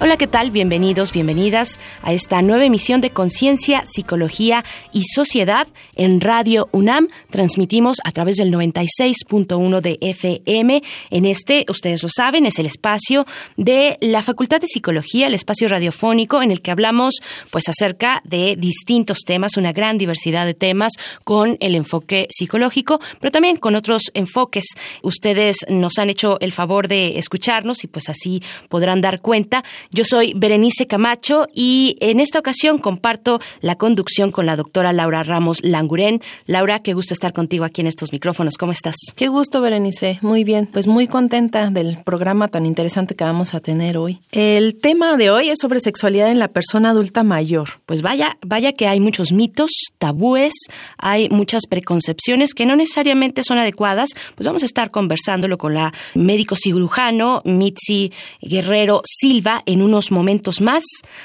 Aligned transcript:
Hola, 0.00 0.16
¿qué 0.16 0.26
tal? 0.26 0.50
Bienvenidos, 0.50 1.12
bienvenidas 1.12 1.78
a 2.02 2.12
esta 2.12 2.42
nueva 2.42 2.64
emisión 2.64 3.00
de 3.00 3.10
Conciencia, 3.10 3.84
Psicología 3.86 4.64
y 4.92 5.04
Sociedad 5.04 5.68
en 5.94 6.20
Radio 6.20 6.68
UNAM. 6.72 7.06
Transmitimos 7.30 7.98
a 8.02 8.10
través 8.10 8.36
del 8.36 8.52
96.1 8.52 9.80
de 9.80 9.98
FM. 10.00 10.82
En 11.10 11.24
este, 11.24 11.64
ustedes 11.68 12.02
lo 12.02 12.08
saben, 12.08 12.44
es 12.44 12.58
el 12.58 12.66
espacio 12.66 13.24
de 13.56 13.96
la 14.00 14.20
Facultad 14.20 14.60
de 14.60 14.66
Psicología, 14.66 15.28
el 15.28 15.34
espacio 15.34 15.68
radiofónico 15.68 16.42
en 16.42 16.50
el 16.50 16.60
que 16.60 16.72
hablamos 16.72 17.14
pues 17.52 17.68
acerca 17.68 18.20
de 18.24 18.56
distintos 18.56 19.20
temas, 19.20 19.56
una 19.56 19.72
gran 19.72 19.96
diversidad 19.96 20.44
de 20.44 20.54
temas 20.54 20.94
con 21.22 21.56
el 21.60 21.76
enfoque 21.76 22.26
psicológico, 22.30 23.00
pero 23.20 23.30
también 23.30 23.56
con 23.58 23.76
otros 23.76 24.10
enfoques. 24.14 24.64
Ustedes 25.02 25.58
nos 25.68 25.98
han 25.98 26.10
hecho 26.10 26.40
el 26.40 26.50
favor 26.50 26.88
de 26.88 27.16
escucharnos 27.16 27.84
y 27.84 27.86
pues 27.86 28.08
así 28.08 28.42
podrán 28.68 29.00
dar 29.00 29.20
cuenta 29.20 29.62
yo 29.90 30.04
soy 30.04 30.32
Berenice 30.34 30.86
Camacho 30.86 31.46
y 31.54 31.96
en 32.00 32.20
esta 32.20 32.38
ocasión 32.38 32.78
comparto 32.78 33.40
la 33.60 33.76
conducción 33.76 34.30
con 34.30 34.46
la 34.46 34.56
doctora 34.56 34.92
Laura 34.92 35.22
Ramos 35.22 35.58
Languren. 35.62 36.20
Laura, 36.46 36.80
qué 36.80 36.94
gusto 36.94 37.14
estar 37.14 37.32
contigo 37.32 37.64
aquí 37.64 37.80
en 37.80 37.86
estos 37.86 38.12
micrófonos. 38.12 38.56
¿Cómo 38.56 38.72
estás? 38.72 38.96
Qué 39.16 39.28
gusto, 39.28 39.60
Berenice. 39.60 40.18
Muy 40.22 40.44
bien. 40.44 40.66
Pues 40.66 40.86
muy 40.86 41.06
contenta 41.06 41.70
del 41.70 41.98
programa 42.04 42.48
tan 42.48 42.66
interesante 42.66 43.14
que 43.14 43.24
vamos 43.24 43.54
a 43.54 43.60
tener 43.60 43.96
hoy. 43.96 44.20
El 44.32 44.76
tema 44.76 45.16
de 45.16 45.30
hoy 45.30 45.50
es 45.50 45.58
sobre 45.60 45.80
sexualidad 45.80 46.30
en 46.30 46.38
la 46.38 46.48
persona 46.48 46.90
adulta 46.90 47.22
mayor. 47.22 47.80
Pues 47.86 48.02
vaya, 48.02 48.38
vaya 48.44 48.72
que 48.72 48.86
hay 48.86 49.00
muchos 49.00 49.32
mitos, 49.32 49.70
tabúes, 49.98 50.54
hay 50.98 51.28
muchas 51.28 51.66
preconcepciones 51.66 52.54
que 52.54 52.66
no 52.66 52.76
necesariamente 52.76 53.42
son 53.42 53.58
adecuadas. 53.58 54.10
Pues 54.34 54.46
vamos 54.46 54.62
a 54.62 54.66
estar 54.66 54.90
conversándolo 54.90 55.58
con 55.58 55.74
la 55.74 55.92
médico 56.14 56.56
cirujano 56.56 57.42
Mitzi 57.44 58.12
Guerrero 58.40 59.02
Silva 59.04 59.62
en 59.66 59.73
unos 59.82 60.10
momentos 60.10 60.60
más. 60.60 60.82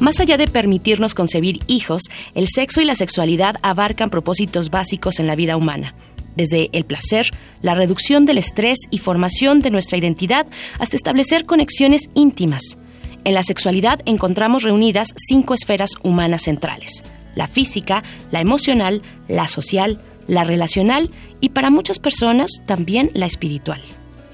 Más 0.00 0.20
allá 0.20 0.36
de 0.36 0.46
permitirnos 0.46 1.14
concebir 1.14 1.60
hijos, 1.66 2.02
el 2.34 2.48
sexo 2.48 2.80
y 2.80 2.84
la 2.84 2.94
sexualidad 2.94 3.56
abarcan 3.62 4.10
propósitos 4.10 4.70
básicos 4.70 5.20
en 5.20 5.26
la 5.26 5.36
vida 5.36 5.56
humana 5.56 5.94
desde 6.36 6.68
el 6.72 6.84
placer, 6.84 7.30
la 7.62 7.74
reducción 7.74 8.26
del 8.26 8.38
estrés 8.38 8.78
y 8.90 8.98
formación 8.98 9.60
de 9.60 9.70
nuestra 9.70 9.98
identidad 9.98 10.46
hasta 10.78 10.96
establecer 10.96 11.46
conexiones 11.46 12.10
íntimas. 12.14 12.78
En 13.24 13.34
la 13.34 13.42
sexualidad 13.42 14.00
encontramos 14.04 14.62
reunidas 14.62 15.08
cinco 15.16 15.54
esferas 15.54 15.90
humanas 16.02 16.42
centrales, 16.42 17.02
la 17.34 17.48
física, 17.48 18.04
la 18.30 18.40
emocional, 18.40 19.02
la 19.26 19.48
social, 19.48 20.00
la 20.28 20.44
relacional 20.44 21.10
y 21.40 21.48
para 21.48 21.70
muchas 21.70 21.98
personas 21.98 22.50
también 22.66 23.10
la 23.14 23.26
espiritual. 23.26 23.82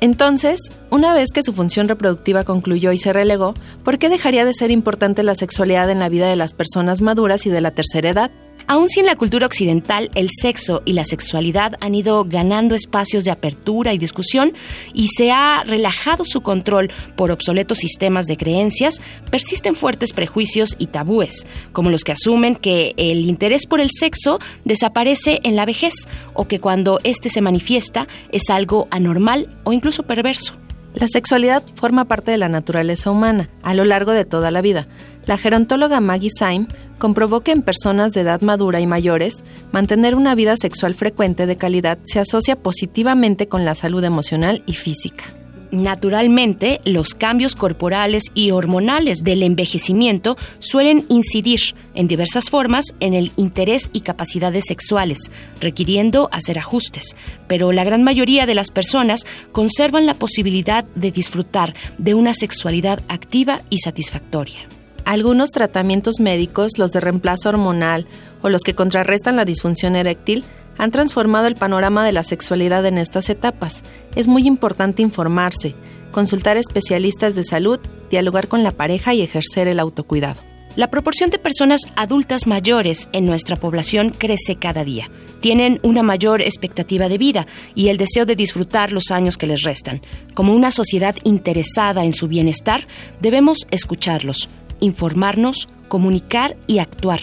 Entonces, 0.02 0.58
una 0.90 1.14
vez 1.14 1.28
que 1.32 1.44
su 1.44 1.52
función 1.52 1.86
reproductiva 1.86 2.42
concluyó 2.42 2.90
y 2.90 2.98
se 2.98 3.12
relegó, 3.12 3.54
¿por 3.84 4.00
qué 4.00 4.08
dejaría 4.08 4.44
de 4.44 4.52
ser 4.52 4.72
importante 4.72 5.22
la 5.22 5.36
sexualidad 5.36 5.88
en 5.90 6.00
la 6.00 6.08
vida 6.08 6.26
de 6.26 6.34
las 6.34 6.54
personas 6.54 7.02
maduras 7.02 7.46
y 7.46 7.50
de 7.50 7.60
la 7.60 7.70
tercera 7.70 8.10
edad? 8.10 8.32
Aun 8.66 8.88
si 8.88 9.00
en 9.00 9.06
la 9.06 9.16
cultura 9.16 9.46
occidental 9.46 10.10
el 10.14 10.28
sexo 10.30 10.82
y 10.84 10.92
la 10.92 11.04
sexualidad 11.04 11.74
han 11.80 11.94
ido 11.94 12.24
ganando 12.24 12.74
espacios 12.74 13.24
de 13.24 13.30
apertura 13.30 13.92
y 13.92 13.98
discusión 13.98 14.52
y 14.94 15.08
se 15.08 15.32
ha 15.32 15.64
relajado 15.64 16.24
su 16.24 16.40
control 16.40 16.90
por 17.16 17.30
obsoletos 17.30 17.78
sistemas 17.78 18.26
de 18.26 18.36
creencias, 18.36 19.02
persisten 19.30 19.74
fuertes 19.74 20.12
prejuicios 20.12 20.76
y 20.78 20.86
tabúes, 20.86 21.46
como 21.72 21.90
los 21.90 22.04
que 22.04 22.12
asumen 22.12 22.56
que 22.56 22.94
el 22.96 23.24
interés 23.24 23.66
por 23.66 23.80
el 23.80 23.90
sexo 23.90 24.38
desaparece 24.64 25.40
en 25.44 25.56
la 25.56 25.66
vejez 25.66 25.94
o 26.34 26.46
que 26.46 26.60
cuando 26.60 26.98
éste 27.04 27.30
se 27.30 27.40
manifiesta 27.40 28.06
es 28.30 28.50
algo 28.50 28.88
anormal 28.90 29.48
o 29.64 29.72
incluso 29.72 30.02
perverso. 30.04 30.61
La 30.94 31.08
sexualidad 31.08 31.62
forma 31.74 32.04
parte 32.04 32.30
de 32.30 32.38
la 32.38 32.48
naturaleza 32.48 33.10
humana 33.10 33.48
a 33.62 33.74
lo 33.74 33.84
largo 33.84 34.12
de 34.12 34.24
toda 34.24 34.50
la 34.50 34.60
vida. 34.60 34.86
La 35.26 35.38
gerontóloga 35.38 36.00
Maggie 36.00 36.30
Syme 36.30 36.66
comprobó 36.98 37.40
que 37.40 37.52
en 37.52 37.62
personas 37.62 38.12
de 38.12 38.20
edad 38.20 38.42
madura 38.42 38.80
y 38.80 38.86
mayores, 38.86 39.42
mantener 39.72 40.14
una 40.14 40.34
vida 40.34 40.56
sexual 40.56 40.94
frecuente 40.94 41.46
de 41.46 41.56
calidad 41.56 41.98
se 42.04 42.20
asocia 42.20 42.56
positivamente 42.56 43.48
con 43.48 43.64
la 43.64 43.74
salud 43.74 44.04
emocional 44.04 44.62
y 44.66 44.74
física. 44.74 45.24
Naturalmente, 45.72 46.82
los 46.84 47.14
cambios 47.14 47.54
corporales 47.54 48.24
y 48.34 48.50
hormonales 48.50 49.20
del 49.24 49.42
envejecimiento 49.42 50.36
suelen 50.58 51.06
incidir 51.08 51.60
en 51.94 52.08
diversas 52.08 52.50
formas 52.50 52.94
en 53.00 53.14
el 53.14 53.32
interés 53.38 53.88
y 53.94 54.02
capacidades 54.02 54.66
sexuales, 54.68 55.30
requiriendo 55.60 56.28
hacer 56.30 56.58
ajustes, 56.58 57.16
pero 57.48 57.72
la 57.72 57.84
gran 57.84 58.02
mayoría 58.02 58.44
de 58.44 58.54
las 58.54 58.70
personas 58.70 59.24
conservan 59.50 60.04
la 60.04 60.12
posibilidad 60.12 60.84
de 60.94 61.10
disfrutar 61.10 61.74
de 61.96 62.12
una 62.12 62.34
sexualidad 62.34 63.00
activa 63.08 63.62
y 63.70 63.78
satisfactoria. 63.78 64.68
Algunos 65.06 65.52
tratamientos 65.52 66.20
médicos, 66.20 66.76
los 66.76 66.92
de 66.92 67.00
reemplazo 67.00 67.48
hormonal 67.48 68.06
o 68.42 68.50
los 68.50 68.60
que 68.60 68.74
contrarrestan 68.74 69.36
la 69.36 69.46
disfunción 69.46 69.96
eréctil, 69.96 70.44
han 70.78 70.90
transformado 70.90 71.46
el 71.46 71.54
panorama 71.54 72.04
de 72.04 72.12
la 72.12 72.22
sexualidad 72.22 72.86
en 72.86 72.98
estas 72.98 73.30
etapas. 73.30 73.82
Es 74.14 74.28
muy 74.28 74.46
importante 74.46 75.02
informarse, 75.02 75.74
consultar 76.10 76.56
especialistas 76.56 77.34
de 77.34 77.44
salud, 77.44 77.80
dialogar 78.10 78.48
con 78.48 78.62
la 78.62 78.72
pareja 78.72 79.14
y 79.14 79.22
ejercer 79.22 79.68
el 79.68 79.80
autocuidado. 79.80 80.40
La 80.74 80.88
proporción 80.88 81.28
de 81.28 81.38
personas 81.38 81.82
adultas 81.96 82.46
mayores 82.46 83.10
en 83.12 83.26
nuestra 83.26 83.56
población 83.56 84.08
crece 84.08 84.56
cada 84.56 84.84
día. 84.84 85.10
Tienen 85.40 85.80
una 85.82 86.02
mayor 86.02 86.40
expectativa 86.40 87.10
de 87.10 87.18
vida 87.18 87.46
y 87.74 87.88
el 87.88 87.98
deseo 87.98 88.24
de 88.24 88.36
disfrutar 88.36 88.90
los 88.90 89.10
años 89.10 89.36
que 89.36 89.46
les 89.46 89.62
restan. 89.64 90.00
Como 90.32 90.54
una 90.54 90.70
sociedad 90.70 91.14
interesada 91.24 92.06
en 92.06 92.14
su 92.14 92.26
bienestar, 92.26 92.86
debemos 93.20 93.66
escucharlos, 93.70 94.48
informarnos, 94.80 95.68
comunicar 95.88 96.56
y 96.66 96.78
actuar, 96.78 97.20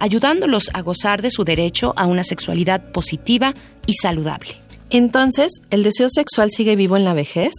ayudándolos 0.00 0.70
a 0.72 0.80
gozar 0.82 1.22
de 1.22 1.30
su 1.30 1.44
derecho 1.44 1.94
a 1.96 2.06
una 2.06 2.24
sexualidad 2.24 2.90
positiva 2.90 3.54
y 3.86 3.94
saludable. 3.94 4.56
Entonces, 4.90 5.52
¿el 5.70 5.84
deseo 5.84 6.08
sexual 6.10 6.50
sigue 6.50 6.74
vivo 6.74 6.96
en 6.96 7.04
la 7.04 7.14
vejez? 7.14 7.52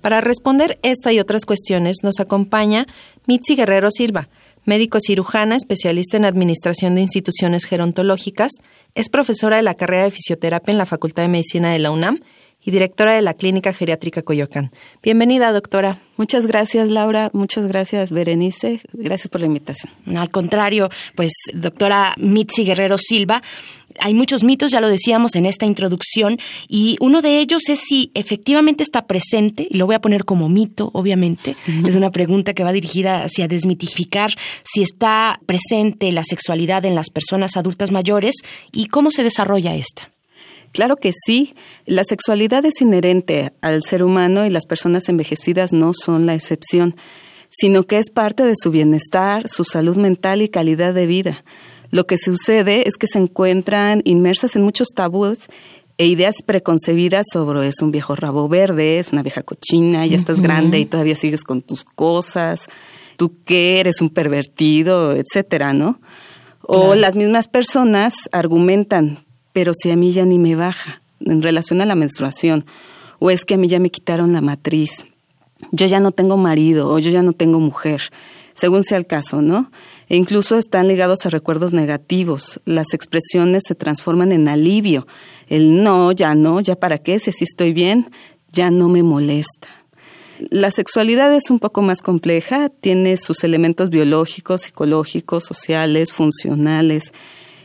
Para 0.00 0.22
responder 0.22 0.78
esta 0.82 1.12
y 1.12 1.20
otras 1.20 1.44
cuestiones 1.44 1.98
nos 2.02 2.20
acompaña 2.20 2.86
Mitzi 3.26 3.54
Guerrero 3.54 3.90
Silva, 3.90 4.30
médico 4.64 4.98
cirujana, 5.04 5.56
especialista 5.56 6.16
en 6.16 6.24
administración 6.24 6.94
de 6.94 7.02
instituciones 7.02 7.64
gerontológicas, 7.64 8.52
es 8.94 9.10
profesora 9.10 9.56
de 9.56 9.62
la 9.62 9.74
carrera 9.74 10.04
de 10.04 10.10
fisioterapia 10.10 10.72
en 10.72 10.78
la 10.78 10.86
Facultad 10.86 11.22
de 11.24 11.28
Medicina 11.28 11.72
de 11.72 11.80
la 11.80 11.90
UNAM 11.90 12.20
y 12.64 12.70
directora 12.70 13.14
de 13.14 13.22
la 13.22 13.34
Clínica 13.34 13.72
Geriátrica 13.72 14.22
Coyoacán. 14.22 14.70
Bienvenida, 15.02 15.52
doctora. 15.52 15.98
Muchas 16.16 16.46
gracias, 16.46 16.88
Laura. 16.90 17.30
Muchas 17.32 17.66
gracias, 17.66 18.12
Berenice. 18.12 18.80
Gracias 18.92 19.28
por 19.28 19.40
la 19.40 19.46
invitación. 19.46 19.92
Al 20.14 20.30
contrario, 20.30 20.90
pues, 21.14 21.32
doctora 21.54 22.14
Mitzi 22.18 22.64
Guerrero 22.64 22.98
Silva, 22.98 23.42
hay 23.98 24.14
muchos 24.14 24.44
mitos, 24.44 24.70
ya 24.70 24.80
lo 24.80 24.88
decíamos 24.88 25.34
en 25.34 25.46
esta 25.46 25.66
introducción, 25.66 26.38
y 26.68 26.96
uno 27.00 27.22
de 27.22 27.40
ellos 27.40 27.68
es 27.68 27.80
si 27.80 28.10
efectivamente 28.14 28.82
está 28.82 29.06
presente, 29.06 29.66
y 29.68 29.78
lo 29.78 29.86
voy 29.86 29.96
a 29.96 30.00
poner 30.00 30.24
como 30.24 30.48
mito, 30.48 30.90
obviamente, 30.92 31.56
es 31.84 31.96
una 31.96 32.10
pregunta 32.10 32.54
que 32.54 32.62
va 32.62 32.72
dirigida 32.72 33.24
hacia 33.24 33.48
desmitificar 33.48 34.32
si 34.62 34.82
está 34.82 35.40
presente 35.46 36.12
la 36.12 36.22
sexualidad 36.24 36.84
en 36.84 36.94
las 36.94 37.10
personas 37.10 37.56
adultas 37.56 37.90
mayores 37.90 38.36
y 38.72 38.86
cómo 38.86 39.10
se 39.10 39.24
desarrolla 39.24 39.74
esta. 39.74 40.10
Claro 40.72 40.96
que 40.96 41.10
sí, 41.12 41.54
la 41.84 42.04
sexualidad 42.04 42.64
es 42.64 42.80
inherente 42.80 43.52
al 43.60 43.82
ser 43.82 44.04
humano 44.04 44.46
y 44.46 44.50
las 44.50 44.66
personas 44.66 45.08
envejecidas 45.08 45.72
no 45.72 45.92
son 45.92 46.26
la 46.26 46.34
excepción, 46.34 46.94
sino 47.48 47.82
que 47.82 47.98
es 47.98 48.10
parte 48.10 48.44
de 48.44 48.54
su 48.54 48.70
bienestar, 48.70 49.48
su 49.48 49.64
salud 49.64 49.96
mental 49.96 50.42
y 50.42 50.48
calidad 50.48 50.94
de 50.94 51.06
vida. 51.06 51.44
lo 51.92 52.06
que 52.06 52.16
sucede 52.18 52.86
es 52.86 52.96
que 52.96 53.08
se 53.08 53.18
encuentran 53.18 54.02
inmersas 54.04 54.54
en 54.54 54.62
muchos 54.62 54.90
tabúes 54.94 55.48
e 55.98 56.06
ideas 56.06 56.36
preconcebidas 56.46 57.26
sobre 57.32 57.66
es 57.66 57.82
un 57.82 57.90
viejo 57.90 58.14
rabo 58.14 58.48
verde, 58.48 58.98
es 58.98 59.12
una 59.12 59.22
vieja 59.22 59.42
cochina, 59.42 60.06
ya 60.06 60.14
estás 60.14 60.40
grande 60.40 60.78
y 60.78 60.86
todavía 60.86 61.14
sigues 61.14 61.42
con 61.42 61.62
tus 61.62 61.84
cosas, 61.84 62.68
tú 63.16 63.34
qué 63.44 63.80
eres 63.80 64.00
un 64.00 64.08
pervertido, 64.08 65.12
etcétera, 65.12 65.74
¿no? 65.74 66.00
O 66.62 66.94
las 66.94 67.16
mismas 67.16 67.48
personas 67.48 68.14
argumentan, 68.32 69.18
pero 69.52 69.72
si 69.74 69.90
a 69.90 69.96
mí 69.96 70.12
ya 70.12 70.24
ni 70.24 70.38
me 70.38 70.54
baja 70.54 71.02
en 71.20 71.42
relación 71.42 71.80
a 71.80 71.86
la 71.86 71.94
menstruación, 71.94 72.64
o 73.18 73.30
es 73.30 73.44
que 73.44 73.54
a 73.54 73.58
mí 73.58 73.68
ya 73.68 73.78
me 73.78 73.90
quitaron 73.90 74.32
la 74.32 74.40
matriz, 74.40 75.04
yo 75.72 75.86
ya 75.86 76.00
no 76.00 76.12
tengo 76.12 76.36
marido 76.36 76.88
o 76.88 76.98
yo 76.98 77.10
ya 77.10 77.22
no 77.22 77.32
tengo 77.32 77.60
mujer, 77.60 78.02
según 78.54 78.82
sea 78.82 78.98
el 78.98 79.06
caso, 79.06 79.42
¿no? 79.42 79.70
E 80.08 80.16
incluso 80.16 80.56
están 80.56 80.88
ligados 80.88 81.24
a 81.24 81.30
recuerdos 81.30 81.72
negativos. 81.72 82.60
Las 82.64 82.94
expresiones 82.94 83.62
se 83.66 83.76
transforman 83.76 84.32
en 84.32 84.48
alivio. 84.48 85.06
El 85.46 85.84
no, 85.84 86.10
ya 86.12 86.34
no, 86.34 86.60
ya 86.60 86.74
para 86.74 86.98
qué, 86.98 87.18
si 87.20 87.30
estoy 87.44 87.72
bien, 87.72 88.10
ya 88.52 88.70
no 88.70 88.88
me 88.88 89.02
molesta. 89.02 89.68
La 90.48 90.70
sexualidad 90.70 91.32
es 91.34 91.50
un 91.50 91.58
poco 91.58 91.82
más 91.82 92.00
compleja, 92.00 92.70
tiene 92.70 93.18
sus 93.18 93.44
elementos 93.44 93.90
biológicos, 93.90 94.62
psicológicos, 94.62 95.44
sociales, 95.44 96.12
funcionales, 96.12 97.12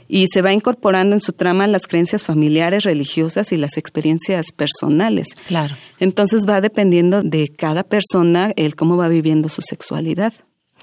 y 0.08 0.28
se 0.28 0.42
va 0.42 0.54
incorporando 0.54 1.16
en 1.16 1.22
su 1.22 1.34
trama 1.34 1.68
las 1.68 1.88
creencias 1.88 2.24
familiares, 2.24 2.84
religiosas 2.84 3.52
y 3.52 3.58
las 3.58 3.78
experiencias 3.78 4.52
personales. 4.52 5.30
Claro. 5.48 5.76
Entonces 6.00 6.46
va 6.48 6.62
dependiendo 6.62 7.24
de 7.24 7.48
cada 7.48 7.84
persona 7.84 8.52
el 8.56 8.76
cómo 8.76 8.98
va 8.98 9.08
viviendo 9.08 9.50
su 9.50 9.62
sexualidad. 9.62 10.34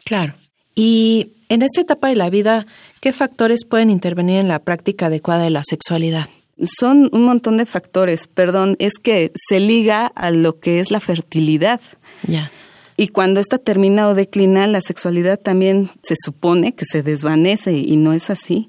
Claro. 0.05 0.35
Y 0.75 1.33
en 1.49 1.63
esta 1.63 1.83
etapa 1.83 2.09
de 2.09 2.17
la 2.17 2.31
vida, 2.31 2.67
¿qué 3.01 3.13
factores 3.13 3.65
pueden 3.65 3.91
intervenir 3.91 4.39
en 4.39 4.49
la 4.49 4.61
práctica 4.61 5.07
adecuada 5.07 5.45
de 5.45 5.51
la 5.51 5.63
sexualidad? 5.65 6.29
Son 6.65 7.09
un 7.13 7.25
montón 7.25 7.57
de 7.57 7.67
factores, 7.67 8.27
perdón, 8.27 8.77
es 8.79 8.95
que 9.03 9.33
se 9.35 9.61
liga 9.61 10.07
a 10.07 10.31
lo 10.31 10.61
que 10.61 10.81
es 10.81 10.91
la 10.91 11.01
fertilidad. 11.01 11.81
Ya. 12.27 12.51
Y 12.97 13.09
cuando 13.09 13.41
esta 13.41 13.59
termina 13.59 14.09
o 14.09 14.15
declina, 14.15 14.67
la 14.67 14.81
sexualidad 14.81 15.41
también 15.41 15.91
se 16.03 16.15
supone 16.17 16.75
que 16.75 16.85
se 16.85 17.03
desvanece 17.03 17.73
y 17.73 17.97
no 17.97 18.13
es 18.13 18.31
así. 18.31 18.69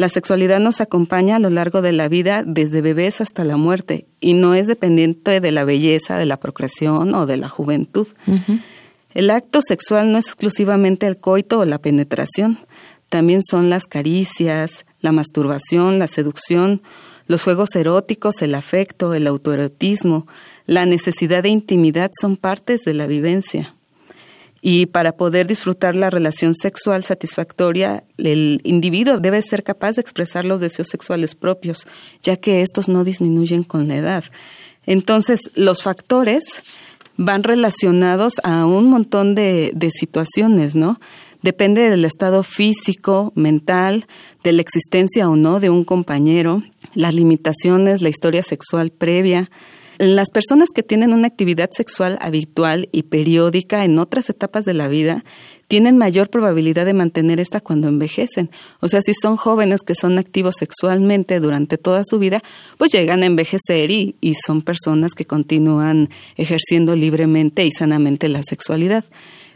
La 0.00 0.08
sexualidad 0.08 0.60
nos 0.60 0.80
acompaña 0.80 1.36
a 1.36 1.38
lo 1.38 1.50
largo 1.50 1.82
de 1.82 1.92
la 1.92 2.08
vida 2.08 2.42
desde 2.42 2.80
bebés 2.80 3.20
hasta 3.20 3.44
la 3.44 3.58
muerte 3.58 4.06
y 4.18 4.32
no 4.32 4.54
es 4.54 4.66
dependiente 4.66 5.40
de 5.40 5.52
la 5.52 5.64
belleza, 5.64 6.16
de 6.16 6.24
la 6.24 6.38
procreación 6.38 7.14
o 7.14 7.26
de 7.26 7.36
la 7.36 7.50
juventud. 7.50 8.06
El 9.12 9.28
acto 9.28 9.60
sexual 9.60 10.10
no 10.10 10.16
es 10.16 10.28
exclusivamente 10.28 11.06
el 11.06 11.18
coito 11.18 11.58
o 11.58 11.66
la 11.66 11.82
penetración, 11.82 12.60
también 13.10 13.42
son 13.42 13.68
las 13.68 13.84
caricias, 13.84 14.86
la 15.02 15.12
masturbación, 15.12 15.98
la 15.98 16.06
seducción, 16.06 16.80
los 17.26 17.42
juegos 17.42 17.76
eróticos, 17.76 18.40
el 18.40 18.54
afecto, 18.54 19.12
el 19.12 19.26
autoerotismo, 19.26 20.26
la 20.64 20.86
necesidad 20.86 21.42
de 21.42 21.50
intimidad 21.50 22.10
son 22.18 22.38
partes 22.38 22.84
de 22.84 22.94
la 22.94 23.06
vivencia. 23.06 23.74
Y 24.62 24.86
para 24.86 25.12
poder 25.12 25.46
disfrutar 25.46 25.96
la 25.96 26.10
relación 26.10 26.54
sexual 26.54 27.02
satisfactoria, 27.02 28.04
el 28.18 28.60
individuo 28.62 29.18
debe 29.18 29.40
ser 29.40 29.62
capaz 29.62 29.96
de 29.96 30.02
expresar 30.02 30.44
los 30.44 30.60
deseos 30.60 30.88
sexuales 30.88 31.34
propios, 31.34 31.86
ya 32.22 32.36
que 32.36 32.60
estos 32.60 32.88
no 32.88 33.04
disminuyen 33.04 33.62
con 33.62 33.88
la 33.88 33.96
edad. 33.96 34.24
Entonces, 34.84 35.50
los 35.54 35.82
factores 35.82 36.62
van 37.16 37.42
relacionados 37.42 38.34
a 38.42 38.66
un 38.66 38.90
montón 38.90 39.34
de, 39.34 39.72
de 39.74 39.90
situaciones, 39.90 40.76
¿no? 40.76 41.00
Depende 41.42 41.88
del 41.88 42.04
estado 42.04 42.42
físico, 42.42 43.32
mental, 43.34 44.06
de 44.44 44.52
la 44.52 44.60
existencia 44.60 45.28
o 45.28 45.36
no 45.36 45.58
de 45.58 45.70
un 45.70 45.84
compañero, 45.84 46.62
las 46.94 47.14
limitaciones, 47.14 48.02
la 48.02 48.10
historia 48.10 48.42
sexual 48.42 48.90
previa, 48.90 49.50
las 50.00 50.30
personas 50.30 50.70
que 50.74 50.82
tienen 50.82 51.12
una 51.12 51.26
actividad 51.26 51.68
sexual 51.70 52.16
habitual 52.22 52.88
y 52.90 53.02
periódica 53.02 53.84
en 53.84 53.98
otras 53.98 54.30
etapas 54.30 54.64
de 54.64 54.72
la 54.72 54.88
vida 54.88 55.26
tienen 55.68 55.98
mayor 55.98 56.30
probabilidad 56.30 56.86
de 56.86 56.94
mantener 56.94 57.38
esta 57.38 57.60
cuando 57.60 57.88
envejecen. 57.88 58.50
O 58.80 58.88
sea, 58.88 59.02
si 59.02 59.12
son 59.12 59.36
jóvenes 59.36 59.82
que 59.82 59.94
son 59.94 60.18
activos 60.18 60.54
sexualmente 60.58 61.38
durante 61.38 61.76
toda 61.76 62.02
su 62.02 62.18
vida, 62.18 62.42
pues 62.78 62.92
llegan 62.92 63.22
a 63.22 63.26
envejecer 63.26 63.90
y, 63.90 64.16
y 64.22 64.32
son 64.34 64.62
personas 64.62 65.12
que 65.12 65.26
continúan 65.26 66.08
ejerciendo 66.36 66.96
libremente 66.96 67.66
y 67.66 67.70
sanamente 67.70 68.30
la 68.30 68.42
sexualidad. 68.42 69.04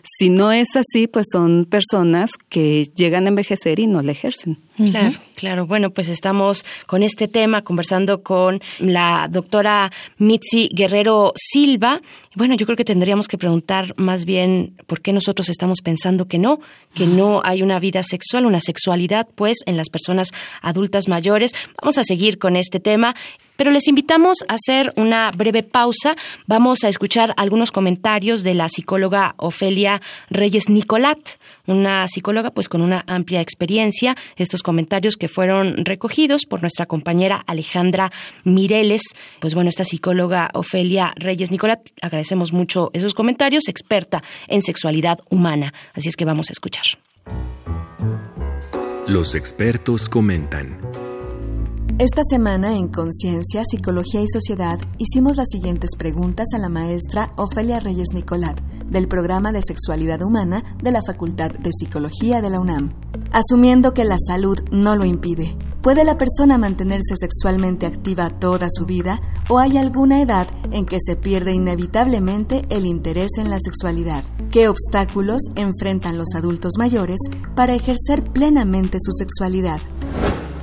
Si 0.07 0.29
no 0.29 0.53
es 0.53 0.77
así, 0.77 1.07
pues 1.07 1.27
son 1.33 1.65
personas 1.65 2.33
que 2.51 2.91
llegan 2.95 3.25
a 3.25 3.29
envejecer 3.29 3.81
y 3.81 3.87
no 3.87 4.03
la 4.03 4.13
ejercen. 4.13 4.59
Claro, 4.77 5.17
claro. 5.37 5.67
Bueno, 5.67 5.91
pues 5.91 6.11
estamos 6.11 6.67
con 6.87 7.03
este 7.03 7.27
tema 7.27 7.63
conversando 7.63 8.23
con 8.23 8.61
la 8.81 9.29
doctora 9.31 9.91
Mitzi 10.19 10.69
Guerrero 10.75 11.33
Silva. 11.37 12.03
Bueno, 12.35 12.55
yo 12.55 12.67
creo 12.67 12.77
que 12.77 12.85
tendríamos 12.85 13.29
que 13.29 13.39
preguntar 13.39 13.95
más 13.97 14.27
bien 14.27 14.75
por 14.87 15.01
qué 15.01 15.13
nosotros 15.13 15.49
estamos 15.49 15.81
pensando 15.81 16.27
que 16.27 16.39
no, 16.39 16.61
que 16.95 17.07
no 17.07 17.41
hay 17.45 17.63
una 17.63 17.79
vida 17.79 18.03
sexual, 18.03 18.45
una 18.45 18.61
sexualidad, 18.61 19.27
pues, 19.35 19.59
en 19.65 19.77
las 19.79 19.89
personas 19.89 20.33
adultas 20.61 21.09
mayores. 21.09 21.53
Vamos 21.81 21.97
a 21.97 22.05
seguir 22.05 22.39
con 22.39 22.57
este 22.57 22.79
tema, 22.79 23.15
pero 23.57 23.71
les 23.71 23.89
invitamos 23.89 24.39
a 24.49 24.55
hacer 24.55 24.93
una 24.97 25.31
breve 25.31 25.63
pausa. 25.63 26.17
Vamos 26.47 26.85
a 26.85 26.89
escuchar 26.89 27.35
algunos 27.37 27.71
comentarios 27.71 28.43
de 28.43 28.55
la 28.55 28.69
psicóloga 28.69 29.35
Ofelia 29.37 30.01
Reyes 30.31 30.69
Nicolat, 30.69 31.19
una 31.67 32.07
psicóloga 32.09 32.51
pues 32.51 32.69
con 32.69 32.81
una 32.81 33.05
amplia 33.07 33.41
experiencia. 33.41 34.17
Estos 34.37 34.63
comentarios 34.63 35.17
que 35.17 35.29
fueron 35.29 35.85
recogidos 35.85 36.47
por 36.47 36.61
nuestra 36.61 36.87
compañera 36.87 37.43
Alejandra 37.47 38.13
Mireles. 38.45 39.03
Pues 39.41 39.55
bueno, 39.55 39.71
esta 39.71 39.85
psicóloga 39.85 40.51
Ofelia 40.55 41.13
Reyes 41.17 41.51
Nicolat, 41.51 41.81
agradecemos 42.01 42.53
mucho 42.53 42.91
esos 42.93 43.15
comentarios, 43.15 43.69
experta 43.69 44.23
en 44.49 44.63
sexualidad 44.63 45.19
humana. 45.31 45.73
Así 45.95 46.09
es 46.09 46.17
que 46.17 46.25
vamos 46.25 46.51
a 46.51 46.53
escuchar. 46.53 46.85
Los 49.07 49.35
expertos 49.35 50.09
comentan. 50.09 50.79
Esta 51.97 52.23
semana 52.29 52.77
en 52.77 52.89
Conciencia, 52.89 53.63
Psicología 53.65 54.21
y 54.21 54.27
Sociedad 54.27 54.81
hicimos 54.99 55.37
las 55.37 55.47
siguientes 55.49 55.91
preguntas 55.97 56.49
a 56.53 56.59
la 56.59 56.69
maestra 56.69 57.31
Ofelia 57.37 57.79
Reyes 57.79 58.09
Nicolat 58.13 58.61
del 58.85 59.07
programa 59.07 59.53
de 59.53 59.63
Sexualidad 59.63 60.21
Humana 60.23 60.65
de 60.83 60.91
la 60.91 61.03
Facultad 61.03 61.53
de 61.53 61.71
Psicología 61.73 62.43
de 62.43 62.51
la 62.51 62.59
UNAM. 62.59 62.93
Asumiendo 63.31 63.95
que 63.95 64.03
la 64.03 64.17
salud 64.19 64.59
no 64.73 64.97
lo 64.97 65.05
impide, 65.05 65.57
¿puede 65.83 66.03
la 66.03 66.19
persona 66.19 66.59
mantenerse 66.59 67.15
sexualmente 67.17 67.87
activa 67.87 68.29
toda 68.29 68.67
su 68.73 68.87
vida 68.87 69.21
o 69.49 69.61
hay 69.61 69.79
alguna 69.79 70.21
edad 70.21 70.49
en 70.73 70.87
que 70.87 70.99
se 71.01 71.15
pierde 71.15 71.53
inevitablemente 71.53 72.65
el 72.71 72.87
interés 72.87 73.39
en 73.39 73.51
la 73.51 73.61
sexualidad? 73.61 74.25
¿Qué 74.51 74.67
obstáculos 74.67 75.43
enfrentan 75.55 76.19
los 76.19 76.35
adultos 76.35 76.73
mayores 76.77 77.21
para 77.55 77.77
ejercer 77.77 78.25
plenamente 78.33 78.99
su 79.01 79.13
sexualidad? 79.13 79.79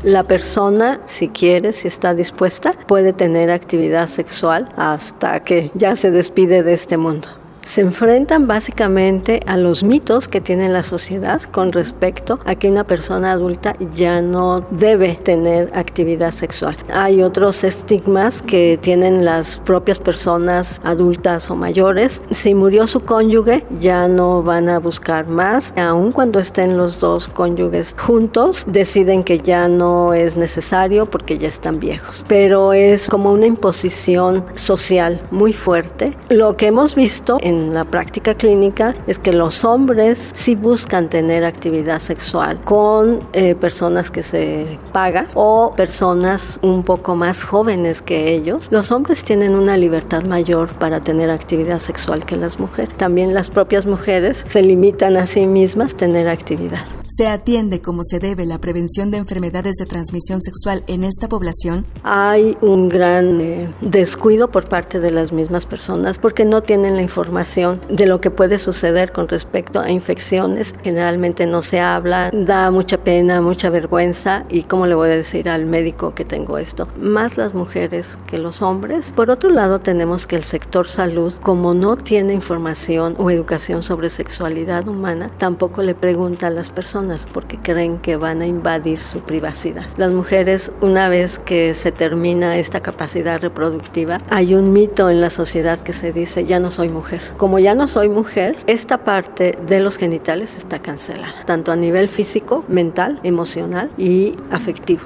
La 0.03 0.23
persona, 0.23 0.99
si 1.05 1.27
quiere, 1.27 1.73
si 1.73 1.87
está 1.87 2.15
dispuesta, 2.15 2.73
puede 2.87 3.13
tener 3.13 3.51
actividad 3.51 4.07
sexual 4.07 4.67
hasta 4.75 5.41
que 5.41 5.69
ya 5.75 5.95
se 5.95 6.09
despide 6.09 6.63
de 6.63 6.73
este 6.73 6.97
mundo 6.97 7.27
se 7.63 7.81
enfrentan 7.81 8.47
básicamente 8.47 9.41
a 9.45 9.57
los 9.57 9.83
mitos 9.83 10.27
que 10.27 10.41
tiene 10.41 10.69
la 10.69 10.83
sociedad 10.83 11.41
con 11.41 11.71
respecto 11.71 12.39
a 12.45 12.55
que 12.55 12.69
una 12.69 12.83
persona 12.83 13.31
adulta 13.31 13.75
ya 13.95 14.21
no 14.21 14.65
debe 14.71 15.15
tener 15.15 15.71
actividad 15.73 16.31
sexual. 16.31 16.75
Hay 16.93 17.21
otros 17.21 17.63
estigmas 17.63 18.41
que 18.41 18.79
tienen 18.81 19.25
las 19.25 19.57
propias 19.57 19.99
personas 19.99 20.81
adultas 20.83 21.49
o 21.51 21.55
mayores. 21.55 22.21
Si 22.31 22.55
murió 22.55 22.87
su 22.87 23.01
cónyuge, 23.01 23.65
ya 23.79 24.07
no 24.07 24.43
van 24.43 24.69
a 24.69 24.79
buscar 24.79 25.27
más. 25.27 25.73
Aun 25.77 26.11
cuando 26.11 26.39
estén 26.39 26.77
los 26.77 26.99
dos 26.99 27.27
cónyuges 27.27 27.95
juntos, 27.97 28.65
deciden 28.67 29.23
que 29.23 29.39
ya 29.39 29.67
no 29.67 30.13
es 30.13 30.35
necesario 30.35 31.05
porque 31.05 31.37
ya 31.37 31.47
están 31.47 31.79
viejos. 31.79 32.25
Pero 32.27 32.73
es 32.73 33.07
como 33.07 33.31
una 33.31 33.45
imposición 33.45 34.45
social 34.55 35.19
muy 35.31 35.53
fuerte. 35.53 36.15
Lo 36.29 36.57
que 36.57 36.67
hemos 36.67 36.95
visto 36.95 37.37
en 37.41 37.50
la 37.51 37.85
práctica 37.85 38.35
clínica 38.35 38.95
es 39.07 39.19
que 39.19 39.33
los 39.33 39.63
hombres 39.63 40.31
sí 40.33 40.55
buscan 40.55 41.09
tener 41.09 41.43
actividad 41.45 41.99
sexual 41.99 42.59
con 42.61 43.19
eh, 43.33 43.55
personas 43.55 44.11
que 44.11 44.23
se 44.23 44.79
paga 44.91 45.27
o 45.33 45.71
personas 45.75 46.59
un 46.61 46.83
poco 46.83 47.15
más 47.15 47.43
jóvenes 47.43 48.01
que 48.01 48.33
ellos. 48.33 48.67
Los 48.71 48.91
hombres 48.91 49.23
tienen 49.23 49.55
una 49.55 49.77
libertad 49.77 50.25
mayor 50.25 50.69
para 50.73 51.01
tener 51.01 51.29
actividad 51.29 51.79
sexual 51.79 52.25
que 52.25 52.35
las 52.35 52.59
mujeres. 52.59 52.95
También 52.97 53.33
las 53.33 53.49
propias 53.49 53.85
mujeres 53.85 54.45
se 54.47 54.61
limitan 54.61 55.17
a 55.17 55.27
sí 55.27 55.47
mismas 55.47 55.95
tener 55.95 56.27
actividad. 56.27 56.85
¿Se 57.13 57.27
atiende 57.27 57.81
como 57.81 58.05
se 58.05 58.19
debe 58.19 58.45
la 58.45 58.61
prevención 58.61 59.11
de 59.11 59.17
enfermedades 59.17 59.75
de 59.75 59.85
transmisión 59.85 60.41
sexual 60.41 60.81
en 60.87 61.03
esta 61.03 61.27
población? 61.27 61.85
Hay 62.03 62.57
un 62.61 62.87
gran 62.87 63.41
eh, 63.41 63.69
descuido 63.81 64.49
por 64.49 64.69
parte 64.69 65.01
de 65.01 65.11
las 65.11 65.33
mismas 65.33 65.65
personas 65.65 66.19
porque 66.19 66.45
no 66.45 66.63
tienen 66.63 66.95
la 66.95 67.01
información 67.01 67.81
de 67.89 68.05
lo 68.05 68.21
que 68.21 68.31
puede 68.31 68.57
suceder 68.59 69.11
con 69.11 69.27
respecto 69.27 69.81
a 69.81 69.91
infecciones. 69.91 70.73
Generalmente 70.85 71.47
no 71.47 71.61
se 71.61 71.81
habla, 71.81 72.31
da 72.31 72.71
mucha 72.71 72.97
pena, 72.97 73.41
mucha 73.41 73.69
vergüenza 73.69 74.45
y 74.49 74.63
cómo 74.63 74.85
le 74.85 74.95
voy 74.95 75.09
a 75.09 75.15
decir 75.17 75.49
al 75.49 75.65
médico 75.65 76.15
que 76.15 76.23
tengo 76.23 76.57
esto. 76.57 76.87
Más 76.97 77.35
las 77.35 77.53
mujeres 77.53 78.17
que 78.25 78.37
los 78.37 78.61
hombres. 78.61 79.11
Por 79.13 79.31
otro 79.31 79.49
lado, 79.49 79.81
tenemos 79.81 80.25
que 80.25 80.37
el 80.37 80.43
sector 80.43 80.87
salud, 80.87 81.33
como 81.41 81.73
no 81.73 81.97
tiene 81.97 82.31
información 82.31 83.17
o 83.17 83.29
educación 83.29 83.83
sobre 83.83 84.09
sexualidad 84.09 84.87
humana, 84.87 85.29
tampoco 85.37 85.81
le 85.81 85.93
pregunta 85.93 86.47
a 86.47 86.51
las 86.51 86.69
personas 86.69 87.00
porque 87.31 87.57
creen 87.57 87.97
que 87.99 88.15
van 88.15 88.41
a 88.41 88.45
invadir 88.45 89.01
su 89.01 89.21
privacidad. 89.21 89.85
Las 89.97 90.13
mujeres, 90.13 90.71
una 90.81 91.09
vez 91.09 91.39
que 91.39 91.75
se 91.75 91.91
termina 91.91 92.57
esta 92.57 92.81
capacidad 92.81 93.41
reproductiva, 93.41 94.19
hay 94.29 94.53
un 94.53 94.73
mito 94.73 95.09
en 95.09 95.21
la 95.21 95.29
sociedad 95.29 95.79
que 95.79 95.93
se 95.93 96.11
dice, 96.11 96.45
ya 96.45 96.59
no 96.59 96.71
soy 96.71 96.89
mujer. 96.89 97.21
Como 97.37 97.59
ya 97.59 97.75
no 97.75 97.87
soy 97.87 98.09
mujer, 98.09 98.57
esta 98.67 99.03
parte 99.03 99.57
de 99.67 99.79
los 99.79 99.97
genitales 99.97 100.57
está 100.57 100.79
cancelada, 100.79 101.43
tanto 101.45 101.71
a 101.71 101.75
nivel 101.75 102.09
físico, 102.09 102.63
mental, 102.67 103.19
emocional 103.23 103.91
y 103.97 104.35
afectivo. 104.51 105.01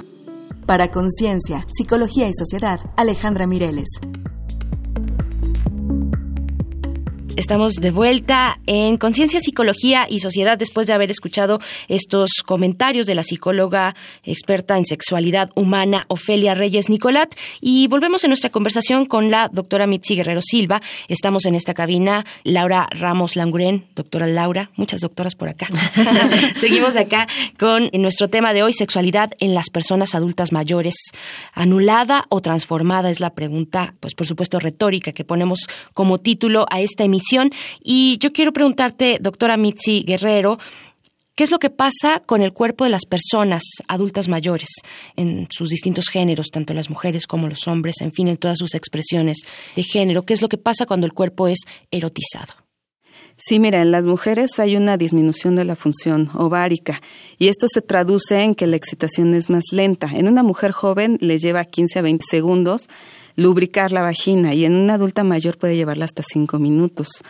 Para 0.66 0.88
Conciencia, 0.88 1.64
Psicología 1.68 2.28
y 2.28 2.34
Sociedad, 2.34 2.80
Alejandra 2.96 3.46
Mireles. 3.46 4.00
Estamos 7.36 7.74
de 7.74 7.90
vuelta 7.90 8.58
en 8.66 8.96
Conciencia, 8.96 9.40
Psicología 9.40 10.06
y 10.08 10.20
Sociedad 10.20 10.56
después 10.56 10.86
de 10.86 10.94
haber 10.94 11.10
escuchado 11.10 11.60
estos 11.86 12.30
comentarios 12.46 13.04
de 13.04 13.14
la 13.14 13.22
psicóloga 13.22 13.94
experta 14.24 14.78
en 14.78 14.86
sexualidad 14.86 15.50
humana 15.54 16.06
Ofelia 16.08 16.54
Reyes 16.54 16.88
Nicolat 16.88 17.34
y 17.60 17.88
volvemos 17.88 18.24
en 18.24 18.30
nuestra 18.30 18.48
conversación 18.48 19.04
con 19.04 19.30
la 19.30 19.48
doctora 19.48 19.86
Mitzi 19.86 20.16
Guerrero 20.16 20.40
Silva. 20.40 20.80
Estamos 21.08 21.44
en 21.44 21.54
esta 21.54 21.74
cabina, 21.74 22.24
Laura 22.42 22.88
Ramos 22.90 23.36
Languren, 23.36 23.84
doctora 23.94 24.26
Laura, 24.26 24.70
muchas 24.76 25.02
doctoras 25.02 25.34
por 25.34 25.50
acá. 25.50 25.68
Seguimos 26.56 26.96
acá 26.96 27.28
con 27.58 27.90
nuestro 27.92 28.30
tema 28.30 28.54
de 28.54 28.62
hoy, 28.62 28.72
sexualidad 28.72 29.32
en 29.40 29.52
las 29.52 29.68
personas 29.68 30.14
adultas 30.14 30.52
mayores. 30.52 30.94
¿Anulada 31.52 32.24
o 32.30 32.40
transformada? 32.40 33.10
Es 33.10 33.20
la 33.20 33.34
pregunta, 33.34 33.94
pues 34.00 34.14
por 34.14 34.26
supuesto 34.26 34.58
retórica 34.58 35.12
que 35.12 35.24
ponemos 35.24 35.68
como 35.92 36.18
título 36.18 36.64
a 36.70 36.80
esta 36.80 37.04
emisión 37.04 37.25
y 37.82 38.18
yo 38.18 38.32
quiero 38.32 38.52
preguntarte, 38.52 39.18
doctora 39.20 39.56
Mitzi 39.56 40.02
Guerrero, 40.02 40.58
¿Qué 41.36 41.44
es 41.44 41.50
lo 41.50 41.58
que 41.58 41.68
pasa 41.68 42.22
con 42.24 42.40
el 42.40 42.54
cuerpo 42.54 42.84
de 42.84 42.90
las 42.90 43.04
personas 43.04 43.62
adultas 43.88 44.26
mayores 44.26 44.70
en 45.16 45.46
sus 45.50 45.68
distintos 45.68 46.08
géneros, 46.08 46.46
tanto 46.50 46.72
las 46.72 46.88
mujeres 46.88 47.26
como 47.26 47.46
los 47.46 47.68
hombres, 47.68 47.96
en 48.00 48.10
fin, 48.10 48.28
en 48.28 48.38
todas 48.38 48.56
sus 48.56 48.74
expresiones 48.74 49.42
de 49.76 49.82
género? 49.82 50.22
¿Qué 50.22 50.32
es 50.32 50.40
lo 50.40 50.48
que 50.48 50.56
pasa 50.56 50.86
cuando 50.86 51.04
el 51.04 51.12
cuerpo 51.12 51.46
es 51.46 51.58
erotizado? 51.90 52.54
Sí, 53.36 53.58
mira, 53.58 53.82
en 53.82 53.90
las 53.90 54.06
mujeres 54.06 54.58
hay 54.58 54.76
una 54.76 54.96
disminución 54.96 55.56
de 55.56 55.64
la 55.64 55.76
función 55.76 56.30
ovárica 56.32 57.02
y 57.36 57.48
esto 57.48 57.66
se 57.68 57.82
traduce 57.82 58.40
en 58.40 58.54
que 58.54 58.66
la 58.66 58.76
excitación 58.76 59.34
es 59.34 59.50
más 59.50 59.64
lenta. 59.72 60.08
En 60.10 60.28
una 60.28 60.42
mujer 60.42 60.72
joven 60.72 61.18
le 61.20 61.36
lleva 61.36 61.66
15 61.66 61.98
a 61.98 62.02
20 62.02 62.24
segundos 62.26 62.88
lubricar 63.36 63.92
la 63.92 64.02
vagina 64.02 64.54
y 64.54 64.64
en 64.64 64.74
una 64.74 64.94
adulta 64.94 65.22
mayor 65.22 65.58
puede 65.58 65.76
llevarla 65.76 66.06
hasta 66.06 66.22
cinco 66.22 66.58
minutos. 66.58 67.22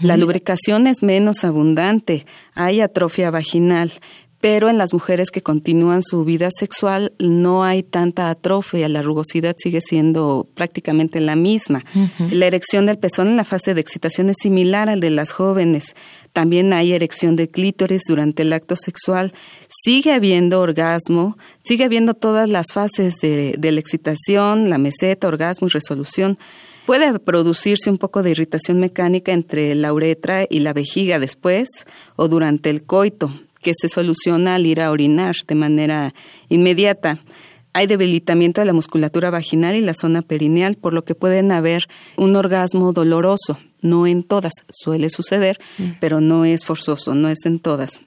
La 0.00 0.16
lubricación 0.16 0.86
es 0.86 1.02
menos 1.02 1.44
abundante, 1.44 2.26
hay 2.54 2.80
atrofia 2.80 3.30
vaginal, 3.30 3.92
pero 4.40 4.70
en 4.70 4.78
las 4.78 4.94
mujeres 4.94 5.30
que 5.30 5.42
continúan 5.42 6.02
su 6.02 6.24
vida 6.24 6.48
sexual 6.50 7.12
no 7.18 7.62
hay 7.62 7.82
tanta 7.82 8.30
atrofia, 8.30 8.88
la 8.88 9.02
rugosidad 9.02 9.54
sigue 9.58 9.82
siendo 9.82 10.46
prácticamente 10.54 11.20
la 11.20 11.36
misma. 11.36 11.84
La 12.30 12.46
erección 12.46 12.86
del 12.86 12.98
pezón 12.98 13.28
en 13.28 13.36
la 13.36 13.44
fase 13.44 13.74
de 13.74 13.82
excitación 13.82 14.30
es 14.30 14.36
similar 14.40 14.88
al 14.88 15.00
de 15.00 15.10
las 15.10 15.32
jóvenes. 15.32 15.94
También 16.32 16.72
hay 16.72 16.92
erección 16.92 17.36
de 17.36 17.50
clítoris 17.50 18.02
durante 18.08 18.42
el 18.42 18.52
acto 18.54 18.76
sexual. 18.76 19.34
Sigue 19.68 20.12
habiendo 20.12 20.60
orgasmo, 20.60 21.36
sigue 21.62 21.84
habiendo 21.84 22.14
todas 22.14 22.48
las 22.48 22.72
fases 22.72 23.16
de, 23.20 23.56
de 23.58 23.72
la 23.72 23.80
excitación, 23.80 24.70
la 24.70 24.78
meseta, 24.78 25.28
orgasmo 25.28 25.66
y 25.66 25.70
resolución. 25.70 26.38
Puede 26.86 27.18
producirse 27.18 27.90
un 27.90 27.98
poco 27.98 28.22
de 28.22 28.30
irritación 28.30 28.80
mecánica 28.80 29.32
entre 29.32 29.74
la 29.74 29.92
uretra 29.92 30.46
y 30.48 30.60
la 30.60 30.72
vejiga 30.72 31.18
después 31.18 31.68
o 32.16 32.26
durante 32.26 32.70
el 32.70 32.84
coito 32.84 33.34
que 33.62 33.72
se 33.74 33.88
soluciona 33.88 34.54
al 34.54 34.66
ir 34.66 34.80
a 34.80 34.90
orinar 34.90 35.36
de 35.46 35.54
manera 35.54 36.14
inmediata. 36.48 37.20
Hay 37.72 37.86
debilitamiento 37.86 38.60
de 38.60 38.64
la 38.64 38.72
musculatura 38.72 39.30
vaginal 39.30 39.76
y 39.76 39.80
la 39.80 39.94
zona 39.94 40.22
perineal, 40.22 40.76
por 40.76 40.92
lo 40.92 41.04
que 41.04 41.14
pueden 41.14 41.52
haber 41.52 41.86
un 42.16 42.34
orgasmo 42.34 42.92
doloroso. 42.92 43.58
No 43.80 44.06
en 44.06 44.24
todas, 44.24 44.52
suele 44.68 45.08
suceder, 45.08 45.58
mm. 45.78 45.84
pero 46.00 46.20
no 46.20 46.44
es 46.44 46.64
forzoso, 46.64 47.14
no 47.14 47.28
es 47.28 47.46
en 47.46 47.60
todas. 47.60 48.00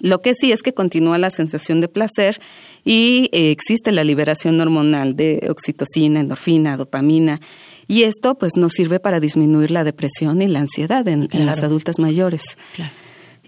Lo 0.00 0.22
que 0.22 0.34
sí 0.34 0.52
es 0.52 0.62
que 0.62 0.72
continúa 0.72 1.18
la 1.18 1.30
sensación 1.30 1.80
de 1.80 1.88
placer 1.88 2.40
y 2.84 3.28
eh, 3.32 3.50
existe 3.50 3.92
la 3.92 4.04
liberación 4.04 4.60
hormonal 4.60 5.16
de 5.16 5.46
oxitocina, 5.50 6.20
endorfina, 6.20 6.76
dopamina. 6.76 7.40
Y 7.88 8.04
esto 8.04 8.36
pues 8.36 8.56
nos 8.56 8.72
sirve 8.72 9.00
para 9.00 9.20
disminuir 9.20 9.70
la 9.70 9.84
depresión 9.84 10.40
y 10.40 10.48
la 10.48 10.60
ansiedad 10.60 11.06
en, 11.08 11.28
las 11.32 11.62
adultas 11.62 11.98
mayores. 11.98 12.56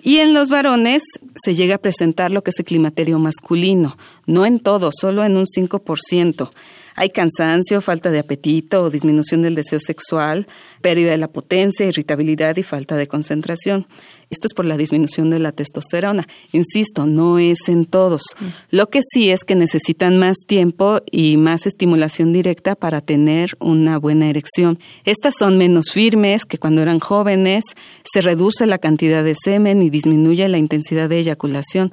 Y 0.07 0.19
en 0.19 0.35
los 0.35 0.51
varones 0.51 1.03
se 1.35 1.55
llega 1.55 1.77
a 1.77 1.79
presentar 1.79 2.31
lo 2.31 2.45
que 2.45 2.51
es 2.51 2.59
el 2.59 2.67
climaterio 2.67 3.19
masculino, 3.19 3.97
no 4.27 4.45
en 4.45 4.61
todo, 4.61 4.91
solo 4.93 5.25
en 5.25 5.39
un 5.39 5.47
5%. 5.47 6.51
Hay 6.95 7.09
cansancio, 7.09 7.81
falta 7.81 8.11
de 8.11 8.19
apetito 8.19 8.83
o 8.83 8.91
disminución 8.91 9.41
del 9.41 9.55
deseo 9.55 9.81
sexual, 9.81 10.47
pérdida 10.83 11.13
de 11.13 11.17
la 11.17 11.29
potencia, 11.29 11.87
irritabilidad 11.87 12.55
y 12.59 12.63
falta 12.63 12.97
de 12.97 13.07
concentración. 13.07 13.87
Esto 14.31 14.47
es 14.47 14.55
por 14.55 14.65
la 14.65 14.77
disminución 14.77 15.31
de 15.31 15.39
la 15.39 15.53
testosterona. 15.53 16.27
Insisto, 16.53 17.07
no 17.07 17.39
es 17.39 17.69
en 17.69 17.85
todos. 17.85 18.23
Mm. 18.39 18.45
Lo 18.71 18.89
que 18.89 19.01
sí 19.03 19.31
es 19.31 19.45
que 19.45 19.55
necesitan 19.55 20.17
más 20.17 20.39
tiempo 20.47 21.01
y 21.11 21.37
más 21.37 21.67
estimulación 21.67 22.33
directa 22.33 22.75
para 22.75 23.01
tener 23.01 23.57
una 23.61 23.99
buena 23.99 24.29
erección. 24.29 24.79
Estas 25.05 25.37
son 25.37 25.59
menos 25.59 25.91
firmes 25.91 26.45
que 26.45 26.59
cuando 26.59 26.83
eran 26.83 27.01
jóvenes, 27.01 27.65
se 28.05 28.21
reduce 28.21 28.67
la 28.67 28.79
cantidad 28.79 29.25
de 29.25 29.35
semen 29.35 29.83
y 29.83 29.91
disminuye 29.91 30.49
la 30.49 30.59
intensidad 30.59 31.09
de 31.09 31.19
eyaculación. 31.19 31.93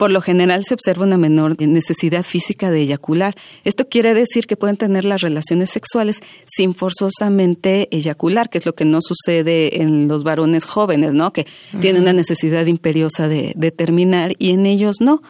Por 0.00 0.10
lo 0.10 0.22
general 0.22 0.64
se 0.64 0.72
observa 0.72 1.04
una 1.04 1.18
menor 1.18 1.60
necesidad 1.60 2.22
física 2.22 2.70
de 2.70 2.80
eyacular. 2.80 3.34
Esto 3.64 3.86
quiere 3.86 4.14
decir 4.14 4.46
que 4.46 4.56
pueden 4.56 4.78
tener 4.78 5.04
las 5.04 5.20
relaciones 5.20 5.68
sexuales 5.68 6.20
sin 6.46 6.74
forzosamente 6.74 7.86
eyacular, 7.94 8.48
que 8.48 8.56
es 8.56 8.64
lo 8.64 8.74
que 8.74 8.86
no 8.86 9.00
sucede 9.02 9.82
en 9.82 10.08
los 10.08 10.24
varones 10.24 10.64
jóvenes, 10.64 11.12
¿no? 11.12 11.34
Que 11.34 11.46
tienen 11.80 12.00
una 12.00 12.14
necesidad 12.14 12.64
imperiosa 12.64 13.28
de, 13.28 13.52
de 13.54 13.70
terminar 13.72 14.32
y 14.38 14.52
en 14.52 14.64
ellos 14.64 15.02
no. 15.02 15.20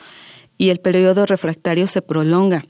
Y 0.57 0.71
el 0.71 0.79
periodo 0.79 1.27
refractario 1.27 1.89
se 1.89 2.01
prolonga. 2.01 2.65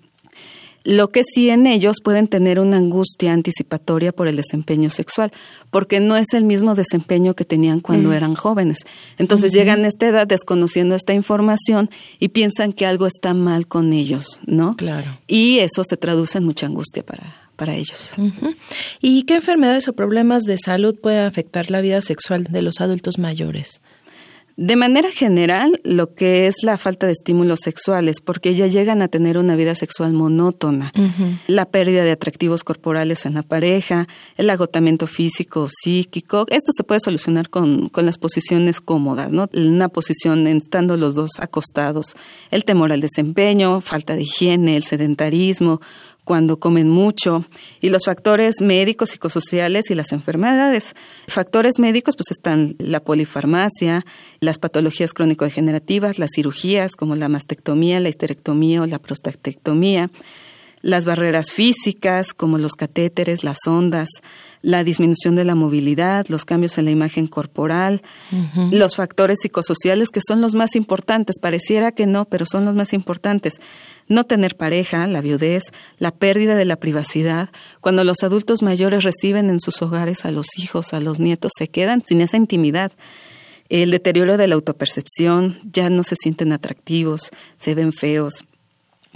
Lo 0.84 1.08
que 1.08 1.22
sí 1.22 1.50
en 1.50 1.66
ellos 1.66 1.96
pueden 2.02 2.26
tener 2.26 2.58
una 2.58 2.78
angustia 2.78 3.32
anticipatoria 3.32 4.12
por 4.12 4.28
el 4.28 4.36
desempeño 4.36 4.88
sexual, 4.88 5.30
porque 5.70 6.00
no 6.00 6.16
es 6.16 6.32
el 6.32 6.44
mismo 6.44 6.74
desempeño 6.74 7.34
que 7.34 7.44
tenían 7.44 7.80
cuando 7.80 8.12
eran 8.12 8.34
jóvenes. 8.34 8.78
Entonces 9.18 9.52
llegan 9.52 9.84
a 9.84 9.88
esta 9.88 10.08
edad 10.08 10.26
desconociendo 10.26 10.94
esta 10.94 11.12
información 11.12 11.90
y 12.18 12.28
piensan 12.28 12.72
que 12.72 12.86
algo 12.86 13.06
está 13.06 13.34
mal 13.34 13.66
con 13.66 13.92
ellos, 13.92 14.40
¿no? 14.46 14.76
Claro. 14.76 15.18
Y 15.26 15.58
eso 15.58 15.82
se 15.84 15.96
traduce 15.96 16.38
en 16.38 16.44
mucha 16.44 16.66
angustia 16.66 17.04
para, 17.04 17.36
para 17.56 17.74
ellos. 17.74 18.14
¿Y 19.02 19.24
qué 19.24 19.34
enfermedades 19.34 19.86
o 19.88 19.92
problemas 19.92 20.44
de 20.44 20.56
salud 20.56 20.96
pueden 20.98 21.26
afectar 21.26 21.70
la 21.70 21.82
vida 21.82 22.00
sexual 22.00 22.44
de 22.44 22.62
los 22.62 22.80
adultos 22.80 23.18
mayores? 23.18 23.82
De 24.62 24.76
manera 24.76 25.10
general, 25.10 25.80
lo 25.84 26.12
que 26.12 26.46
es 26.46 26.56
la 26.62 26.76
falta 26.76 27.06
de 27.06 27.12
estímulos 27.12 27.60
sexuales, 27.62 28.20
porque 28.22 28.54
ya 28.54 28.66
llegan 28.66 29.00
a 29.00 29.08
tener 29.08 29.38
una 29.38 29.56
vida 29.56 29.74
sexual 29.74 30.12
monótona, 30.12 30.92
la 31.46 31.64
pérdida 31.64 32.04
de 32.04 32.10
atractivos 32.10 32.62
corporales 32.62 33.24
en 33.24 33.32
la 33.32 33.42
pareja, 33.42 34.06
el 34.36 34.50
agotamiento 34.50 35.06
físico, 35.06 35.66
psíquico, 35.70 36.44
esto 36.50 36.72
se 36.76 36.84
puede 36.84 37.00
solucionar 37.00 37.48
con, 37.48 37.88
con 37.88 38.04
las 38.04 38.18
posiciones 38.18 38.82
cómodas, 38.82 39.32
¿no? 39.32 39.48
Una 39.54 39.88
posición 39.88 40.46
estando 40.46 40.98
los 40.98 41.14
dos 41.14 41.30
acostados, 41.38 42.14
el 42.50 42.66
temor 42.66 42.92
al 42.92 43.00
desempeño, 43.00 43.80
falta 43.80 44.14
de 44.14 44.24
higiene, 44.24 44.76
el 44.76 44.84
sedentarismo, 44.84 45.80
cuando 46.24 46.58
comen 46.58 46.88
mucho 46.88 47.44
y 47.80 47.88
los 47.88 48.04
factores 48.04 48.60
médicos, 48.60 49.10
psicosociales 49.10 49.90
y 49.90 49.94
las 49.94 50.12
enfermedades. 50.12 50.94
Factores 51.26 51.78
médicos 51.78 52.16
pues 52.16 52.30
están 52.30 52.76
la 52.78 53.00
polifarmacia, 53.00 54.04
las 54.40 54.58
patologías 54.58 55.12
crónico-degenerativas, 55.12 56.18
las 56.18 56.30
cirugías 56.34 56.96
como 56.96 57.16
la 57.16 57.28
mastectomía, 57.28 58.00
la 58.00 58.08
histerectomía 58.08 58.82
o 58.82 58.86
la 58.86 58.98
prostatectomía, 58.98 60.10
las 60.82 61.04
barreras 61.04 61.52
físicas 61.52 62.32
como 62.32 62.58
los 62.58 62.72
catéteres, 62.72 63.44
las 63.44 63.58
ondas, 63.66 64.08
la 64.62 64.84
disminución 64.84 65.36
de 65.36 65.44
la 65.44 65.54
movilidad, 65.54 66.26
los 66.28 66.44
cambios 66.44 66.78
en 66.78 66.86
la 66.86 66.90
imagen 66.90 67.26
corporal, 67.26 68.02
los 68.70 68.96
factores 68.96 69.38
psicosociales 69.42 70.08
que 70.10 70.20
son 70.26 70.40
los 70.40 70.54
más 70.54 70.76
importantes. 70.76 71.36
Pareciera 71.40 71.92
que 71.92 72.06
no, 72.06 72.24
pero 72.26 72.46
son 72.46 72.64
los 72.64 72.74
más 72.74 72.92
importantes. 72.92 73.60
No 74.10 74.24
tener 74.24 74.56
pareja, 74.56 75.06
la 75.06 75.20
viudez, 75.20 75.62
la 75.98 76.10
pérdida 76.10 76.56
de 76.56 76.64
la 76.64 76.74
privacidad. 76.74 77.50
Cuando 77.80 78.02
los 78.02 78.24
adultos 78.24 78.60
mayores 78.60 79.04
reciben 79.04 79.50
en 79.50 79.60
sus 79.60 79.80
hogares 79.82 80.24
a 80.24 80.32
los 80.32 80.58
hijos, 80.58 80.92
a 80.92 80.98
los 80.98 81.20
nietos, 81.20 81.52
se 81.56 81.68
quedan 81.68 82.02
sin 82.04 82.20
esa 82.20 82.36
intimidad. 82.36 82.90
El 83.68 83.92
deterioro 83.92 84.36
de 84.36 84.48
la 84.48 84.56
autopercepción, 84.56 85.60
ya 85.62 85.90
no 85.90 86.02
se 86.02 86.16
sienten 86.16 86.52
atractivos, 86.52 87.30
se 87.56 87.76
ven 87.76 87.92
feos, 87.92 88.42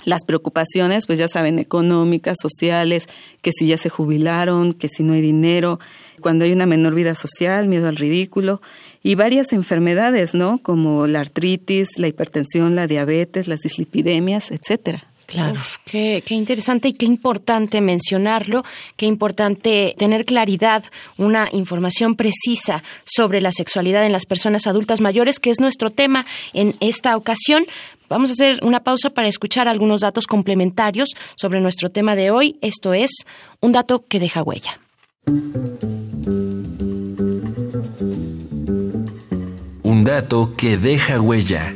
las 0.04 0.24
preocupaciones, 0.24 1.06
pues 1.06 1.18
ya 1.18 1.28
saben, 1.28 1.58
económicas, 1.58 2.36
sociales, 2.40 3.08
que 3.42 3.52
si 3.52 3.66
ya 3.66 3.76
se 3.76 3.88
jubilaron, 3.88 4.74
que 4.74 4.88
si 4.88 5.02
no 5.02 5.12
hay 5.12 5.20
dinero, 5.20 5.78
cuando 6.20 6.44
hay 6.44 6.52
una 6.52 6.66
menor 6.66 6.94
vida 6.94 7.14
social, 7.14 7.68
miedo 7.68 7.88
al 7.88 7.96
ridículo, 7.96 8.60
y 9.02 9.14
varias 9.14 9.52
enfermedades, 9.52 10.34
¿no? 10.34 10.58
Como 10.58 11.06
la 11.06 11.20
artritis, 11.20 11.98
la 11.98 12.08
hipertensión, 12.08 12.74
la 12.74 12.86
diabetes, 12.86 13.48
las 13.48 13.60
dislipidemias, 13.60 14.50
etcétera. 14.50 15.04
Claro, 15.26 15.58
qué, 15.86 16.22
qué, 16.24 16.34
interesante 16.34 16.88
y 16.88 16.92
qué 16.92 17.06
importante 17.06 17.80
mencionarlo, 17.80 18.62
qué 18.96 19.06
importante 19.06 19.94
tener 19.98 20.26
claridad, 20.26 20.84
una 21.16 21.48
información 21.50 22.14
precisa 22.14 22.82
sobre 23.04 23.40
la 23.40 23.50
sexualidad 23.50 24.04
en 24.04 24.12
las 24.12 24.26
personas 24.26 24.66
adultas 24.66 25.00
mayores, 25.00 25.40
que 25.40 25.48
es 25.48 25.60
nuestro 25.60 25.88
tema 25.88 26.26
en 26.52 26.74
esta 26.80 27.16
ocasión. 27.16 27.64
Vamos 28.08 28.30
a 28.30 28.32
hacer 28.34 28.60
una 28.62 28.80
pausa 28.80 29.10
para 29.10 29.28
escuchar 29.28 29.68
algunos 29.68 30.00
datos 30.00 30.26
complementarios 30.26 31.10
sobre 31.36 31.60
nuestro 31.60 31.90
tema 31.90 32.16
de 32.16 32.30
hoy. 32.30 32.58
Esto 32.60 32.94
es 32.94 33.10
un 33.60 33.72
dato 33.72 34.04
que 34.06 34.20
deja 34.20 34.42
huella. 34.42 34.78
Un 39.82 40.04
dato 40.04 40.54
que 40.56 40.76
deja 40.76 41.20
huella. 41.20 41.74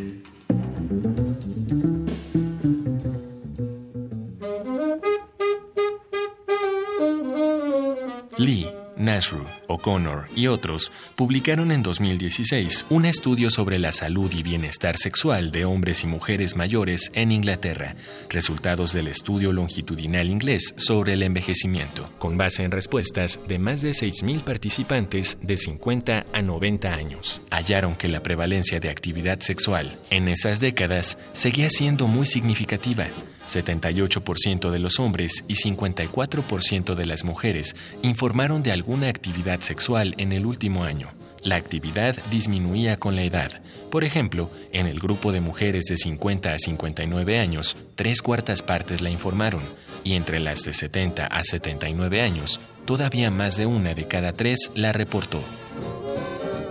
Lee 8.37 8.77
Nasru, 8.98 9.44
O'Connor 9.66 10.26
y 10.34 10.48
otros 10.48 10.92
publicaron 11.16 11.72
en 11.72 11.82
2016 11.82 12.86
un 12.90 13.04
estudio 13.04 13.50
sobre 13.50 13.78
la 13.78 13.92
salud 13.92 14.30
y 14.34 14.42
bienestar 14.42 14.96
sexual 14.96 15.50
de 15.50 15.64
hombres 15.64 16.04
y 16.04 16.06
mujeres 16.06 16.56
mayores 16.56 17.10
en 17.14 17.32
Inglaterra, 17.32 17.94
resultados 18.28 18.92
del 18.92 19.08
estudio 19.08 19.52
longitudinal 19.52 20.28
inglés 20.28 20.74
sobre 20.76 21.14
el 21.14 21.22
envejecimiento, 21.22 22.10
con 22.18 22.36
base 22.36 22.64
en 22.64 22.70
respuestas 22.70 23.40
de 23.48 23.58
más 23.58 23.82
de 23.82 23.90
6.000 23.90 24.40
participantes 24.40 25.38
de 25.42 25.56
50 25.56 26.26
a 26.32 26.42
90 26.42 26.92
años. 26.92 27.42
Hallaron 27.50 27.96
que 27.96 28.08
la 28.08 28.22
prevalencia 28.22 28.80
de 28.80 28.90
actividad 28.90 29.40
sexual 29.40 29.96
en 30.10 30.28
esas 30.28 30.60
décadas 30.60 31.18
seguía 31.32 31.70
siendo 31.70 32.06
muy 32.06 32.26
significativa 32.26 33.06
78% 33.48 34.70
de 34.70 34.78
los 34.78 35.00
hombres 35.00 35.44
y 35.48 35.54
54% 35.54 36.94
de 36.94 37.06
las 37.06 37.24
mujeres 37.24 37.74
informaron 38.02 38.62
de 38.62 38.72
alguna 38.72 39.08
actividad 39.08 39.60
sexual 39.60 40.14
en 40.18 40.32
el 40.32 40.46
último 40.46 40.84
año. 40.84 41.10
La 41.42 41.56
actividad 41.56 42.16
disminuía 42.30 42.98
con 42.98 43.16
la 43.16 43.22
edad. 43.22 43.62
Por 43.90 44.04
ejemplo, 44.04 44.50
en 44.72 44.86
el 44.86 44.98
grupo 44.98 45.32
de 45.32 45.40
mujeres 45.40 45.84
de 45.84 45.96
50 45.96 46.52
a 46.52 46.58
59 46.58 47.38
años, 47.38 47.76
tres 47.94 48.22
cuartas 48.22 48.62
partes 48.62 49.00
la 49.00 49.10
informaron, 49.10 49.62
y 50.04 50.14
entre 50.14 50.40
las 50.40 50.64
de 50.64 50.72
70 50.72 51.26
a 51.26 51.44
79 51.44 52.20
años, 52.20 52.60
todavía 52.84 53.30
más 53.30 53.56
de 53.56 53.66
una 53.66 53.94
de 53.94 54.06
cada 54.06 54.32
tres 54.32 54.70
la 54.74 54.92
reportó. 54.92 55.42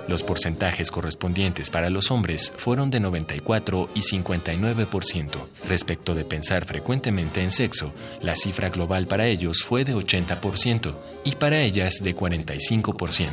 Los 0.08 0.24
porcentajes 0.24 0.90
correspondientes 0.90 1.70
para 1.70 1.90
los 1.90 2.12
hombres 2.12 2.54
fueron 2.56 2.90
de 2.90 3.00
94 3.00 3.90
y 3.94 4.00
59%. 4.00 5.30
Respecto 5.68 6.16
de 6.16 6.24
pensar 6.24 6.66
frecuentemente 6.66 7.44
en 7.44 7.52
sexo, 7.52 7.92
la 8.22 8.36
cifra 8.36 8.70
global 8.70 9.08
para 9.08 9.28
ellos 9.28 9.64
fue 9.64 9.84
de 9.84 9.96
80% 9.96 10.94
y 11.26 11.32
para 11.36 11.60
ellas 11.60 12.02
de 12.02 12.16
45%. 12.16 13.28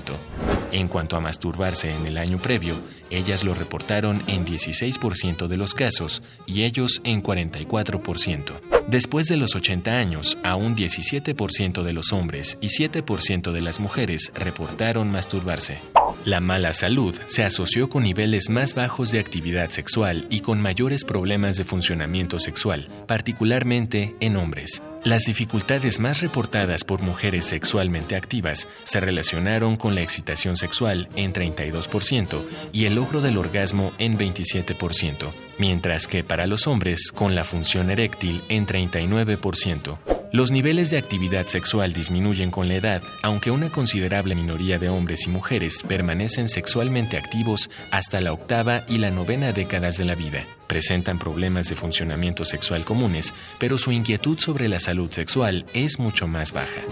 En 0.72 0.88
cuanto 0.88 1.16
a 1.16 1.20
masturbarse 1.20 1.90
en 1.90 2.06
el 2.06 2.18
año 2.18 2.38
previo, 2.38 2.74
ellas 3.08 3.44
lo 3.44 3.54
reportaron 3.54 4.20
en 4.26 4.44
16% 4.44 5.46
de 5.46 5.56
los 5.56 5.74
casos 5.74 6.22
y 6.46 6.64
ellos 6.64 7.00
en 7.04 7.22
44%. 7.22 8.73
Después 8.88 9.26
de 9.28 9.36
los 9.36 9.56
80 9.56 9.90
años, 9.92 10.36
aún 10.42 10.76
17% 10.76 11.82
de 11.82 11.92
los 11.92 12.12
hombres 12.12 12.58
y 12.60 12.68
7% 12.68 13.52
de 13.52 13.60
las 13.60 13.80
mujeres 13.80 14.30
reportaron 14.34 15.10
masturbarse. 15.10 15.78
La 16.24 16.40
mala 16.40 16.74
salud 16.74 17.14
se 17.26 17.44
asoció 17.44 17.88
con 17.88 18.02
niveles 18.02 18.50
más 18.50 18.74
bajos 18.74 19.10
de 19.10 19.20
actividad 19.20 19.70
sexual 19.70 20.26
y 20.28 20.40
con 20.40 20.60
mayores 20.60 21.04
problemas 21.04 21.56
de 21.56 21.64
funcionamiento 21.64 22.38
sexual, 22.38 22.88
particularmente 23.06 24.14
en 24.20 24.36
hombres. 24.36 24.82
Las 25.04 25.24
dificultades 25.24 26.00
más 26.00 26.22
reportadas 26.22 26.82
por 26.82 27.02
mujeres 27.02 27.44
sexualmente 27.44 28.16
activas 28.16 28.68
se 28.84 29.00
relacionaron 29.00 29.76
con 29.76 29.94
la 29.94 30.00
excitación 30.00 30.56
sexual 30.56 31.10
en 31.14 31.34
32% 31.34 32.40
y 32.72 32.86
el 32.86 32.94
logro 32.94 33.20
del 33.20 33.36
orgasmo 33.36 33.92
en 33.98 34.16
27%, 34.16 35.28
mientras 35.58 36.08
que 36.08 36.24
para 36.24 36.46
los 36.46 36.66
hombres 36.66 37.12
con 37.12 37.34
la 37.34 37.44
función 37.44 37.90
eréctil 37.90 38.40
en 38.48 38.66
39%. 38.66 40.23
Los 40.34 40.50
niveles 40.50 40.90
de 40.90 40.98
actividad 40.98 41.46
sexual 41.46 41.92
disminuyen 41.92 42.50
con 42.50 42.66
la 42.66 42.74
edad, 42.74 43.00
aunque 43.22 43.52
una 43.52 43.70
considerable 43.70 44.34
minoría 44.34 44.80
de 44.80 44.88
hombres 44.88 45.28
y 45.28 45.30
mujeres 45.30 45.84
permanecen 45.86 46.48
sexualmente 46.48 47.16
activos 47.16 47.70
hasta 47.92 48.20
la 48.20 48.32
octava 48.32 48.82
y 48.88 48.98
la 48.98 49.12
novena 49.12 49.52
décadas 49.52 49.96
de 49.96 50.06
la 50.06 50.16
vida. 50.16 50.44
Presentan 50.66 51.20
problemas 51.20 51.68
de 51.68 51.76
funcionamiento 51.76 52.44
sexual 52.44 52.84
comunes, 52.84 53.32
pero 53.60 53.78
su 53.78 53.92
inquietud 53.92 54.36
sobre 54.36 54.66
la 54.66 54.80
salud 54.80 55.08
sexual 55.12 55.66
es 55.72 56.00
mucho 56.00 56.26
más 56.26 56.50
baja. 56.50 56.82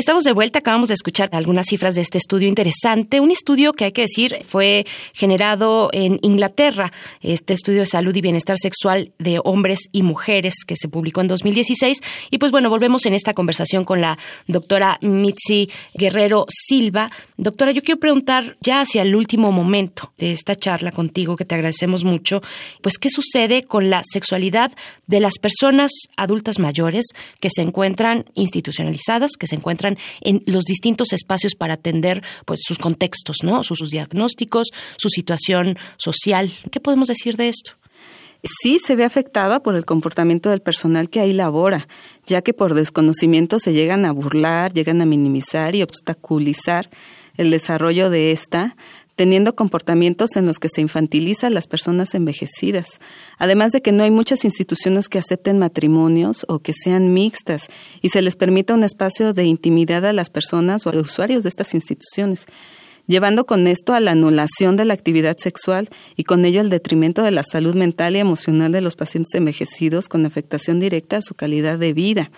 Estamos 0.00 0.24
de 0.24 0.32
vuelta, 0.32 0.60
acabamos 0.60 0.88
de 0.88 0.94
escuchar 0.94 1.28
algunas 1.32 1.66
cifras 1.66 1.94
de 1.94 2.00
este 2.00 2.16
estudio 2.16 2.48
interesante, 2.48 3.20
un 3.20 3.30
estudio 3.30 3.74
que 3.74 3.84
hay 3.84 3.92
que 3.92 4.00
decir 4.00 4.34
fue 4.48 4.86
generado 5.12 5.90
en 5.92 6.18
Inglaterra, 6.22 6.90
este 7.20 7.52
estudio 7.52 7.80
de 7.80 7.86
salud 7.86 8.16
y 8.16 8.22
bienestar 8.22 8.56
sexual 8.58 9.12
de 9.18 9.42
hombres 9.44 9.90
y 9.92 10.02
mujeres 10.02 10.64
que 10.66 10.74
se 10.74 10.88
publicó 10.88 11.20
en 11.20 11.28
2016 11.28 12.00
y 12.30 12.38
pues 12.38 12.50
bueno, 12.50 12.70
volvemos 12.70 13.04
en 13.04 13.12
esta 13.12 13.34
conversación 13.34 13.84
con 13.84 14.00
la 14.00 14.16
doctora 14.46 14.96
Mitzi 15.02 15.68
Guerrero 15.92 16.46
Silva. 16.48 17.12
Doctora, 17.36 17.72
yo 17.72 17.82
quiero 17.82 18.00
preguntar 18.00 18.56
ya 18.62 18.80
hacia 18.80 19.02
el 19.02 19.14
último 19.14 19.52
momento 19.52 20.14
de 20.16 20.32
esta 20.32 20.56
charla 20.56 20.92
contigo 20.92 21.36
que 21.36 21.44
te 21.44 21.56
agradecemos 21.56 22.04
mucho, 22.04 22.40
pues 22.80 22.96
qué 22.96 23.10
sucede 23.10 23.64
con 23.64 23.90
la 23.90 24.00
sexualidad 24.02 24.72
de 25.06 25.20
las 25.20 25.38
personas 25.38 25.92
adultas 26.16 26.58
mayores 26.58 27.04
que 27.38 27.50
se 27.50 27.60
encuentran 27.60 28.24
institucionalizadas, 28.32 29.32
que 29.38 29.46
se 29.46 29.56
encuentran 29.56 29.89
en 30.20 30.42
los 30.46 30.64
distintos 30.64 31.12
espacios 31.12 31.54
para 31.54 31.74
atender 31.74 32.22
pues 32.44 32.60
sus 32.62 32.78
contextos, 32.78 33.38
¿no? 33.42 33.64
Sus, 33.64 33.78
sus 33.78 33.90
diagnósticos, 33.90 34.68
su 34.96 35.08
situación 35.08 35.78
social. 35.96 36.52
¿Qué 36.70 36.80
podemos 36.80 37.08
decir 37.08 37.36
de 37.36 37.48
esto? 37.48 37.72
sí 38.62 38.78
se 38.78 38.96
ve 38.96 39.04
afectada 39.04 39.60
por 39.60 39.74
el 39.74 39.84
comportamiento 39.84 40.50
del 40.50 40.62
personal 40.62 41.10
que 41.10 41.20
ahí 41.20 41.32
labora, 41.32 41.88
ya 42.26 42.42
que 42.42 42.54
por 42.54 42.74
desconocimiento 42.74 43.58
se 43.58 43.72
llegan 43.72 44.04
a 44.04 44.12
burlar, 44.12 44.72
llegan 44.72 45.02
a 45.02 45.06
minimizar 45.06 45.74
y 45.74 45.82
obstaculizar 45.82 46.88
el 47.36 47.50
desarrollo 47.50 48.10
de 48.10 48.32
esta, 48.32 48.76
teniendo 49.20 49.54
comportamientos 49.54 50.34
en 50.36 50.46
los 50.46 50.58
que 50.58 50.70
se 50.70 50.80
infantiliza 50.80 51.48
a 51.48 51.50
las 51.50 51.66
personas 51.66 52.14
envejecidas, 52.14 53.00
además 53.36 53.70
de 53.70 53.82
que 53.82 53.92
no 53.92 54.02
hay 54.02 54.10
muchas 54.10 54.46
instituciones 54.46 55.10
que 55.10 55.18
acepten 55.18 55.58
matrimonios 55.58 56.46
o 56.48 56.60
que 56.60 56.72
sean 56.72 57.12
mixtas 57.12 57.68
y 58.00 58.08
se 58.08 58.22
les 58.22 58.34
permita 58.34 58.72
un 58.72 58.82
espacio 58.82 59.34
de 59.34 59.44
intimidad 59.44 60.06
a 60.06 60.14
las 60.14 60.30
personas 60.30 60.86
o 60.86 60.88
a 60.88 60.94
los 60.94 61.10
usuarios 61.10 61.42
de 61.42 61.50
estas 61.50 61.74
instituciones 61.74 62.46
llevando 63.06 63.44
con 63.44 63.66
esto 63.66 63.92
a 63.92 64.00
la 64.00 64.12
anulación 64.12 64.76
de 64.76 64.86
la 64.86 64.94
actividad 64.94 65.36
sexual 65.36 65.90
y 66.16 66.24
con 66.24 66.46
ello 66.46 66.62
al 66.62 66.70
detrimento 66.70 67.22
de 67.22 67.30
la 67.30 67.42
salud 67.42 67.74
mental 67.74 68.16
y 68.16 68.20
emocional 68.20 68.72
de 68.72 68.80
los 68.80 68.96
pacientes 68.96 69.34
envejecidos 69.34 70.08
con 70.08 70.24
afectación 70.24 70.80
directa 70.80 71.18
a 71.18 71.22
su 71.22 71.34
calidad 71.34 71.78
de 71.78 71.92
vida. 71.92 72.30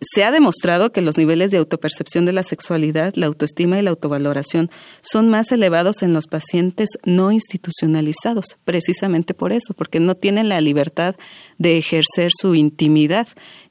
Se 0.00 0.24
ha 0.24 0.30
demostrado 0.30 0.92
que 0.92 1.02
los 1.02 1.18
niveles 1.18 1.50
de 1.50 1.58
autopercepción 1.58 2.24
de 2.24 2.32
la 2.32 2.42
sexualidad, 2.42 3.12
la 3.16 3.26
autoestima 3.26 3.78
y 3.78 3.82
la 3.82 3.90
autovaloración 3.90 4.70
son 5.02 5.28
más 5.28 5.52
elevados 5.52 6.02
en 6.02 6.14
los 6.14 6.26
pacientes 6.26 6.88
no 7.04 7.32
institucionalizados, 7.32 8.56
precisamente 8.64 9.34
por 9.34 9.52
eso, 9.52 9.74
porque 9.74 10.00
no 10.00 10.14
tienen 10.14 10.48
la 10.48 10.62
libertad 10.62 11.16
de 11.58 11.76
ejercer 11.76 12.30
su 12.34 12.54
intimidad, 12.54 13.28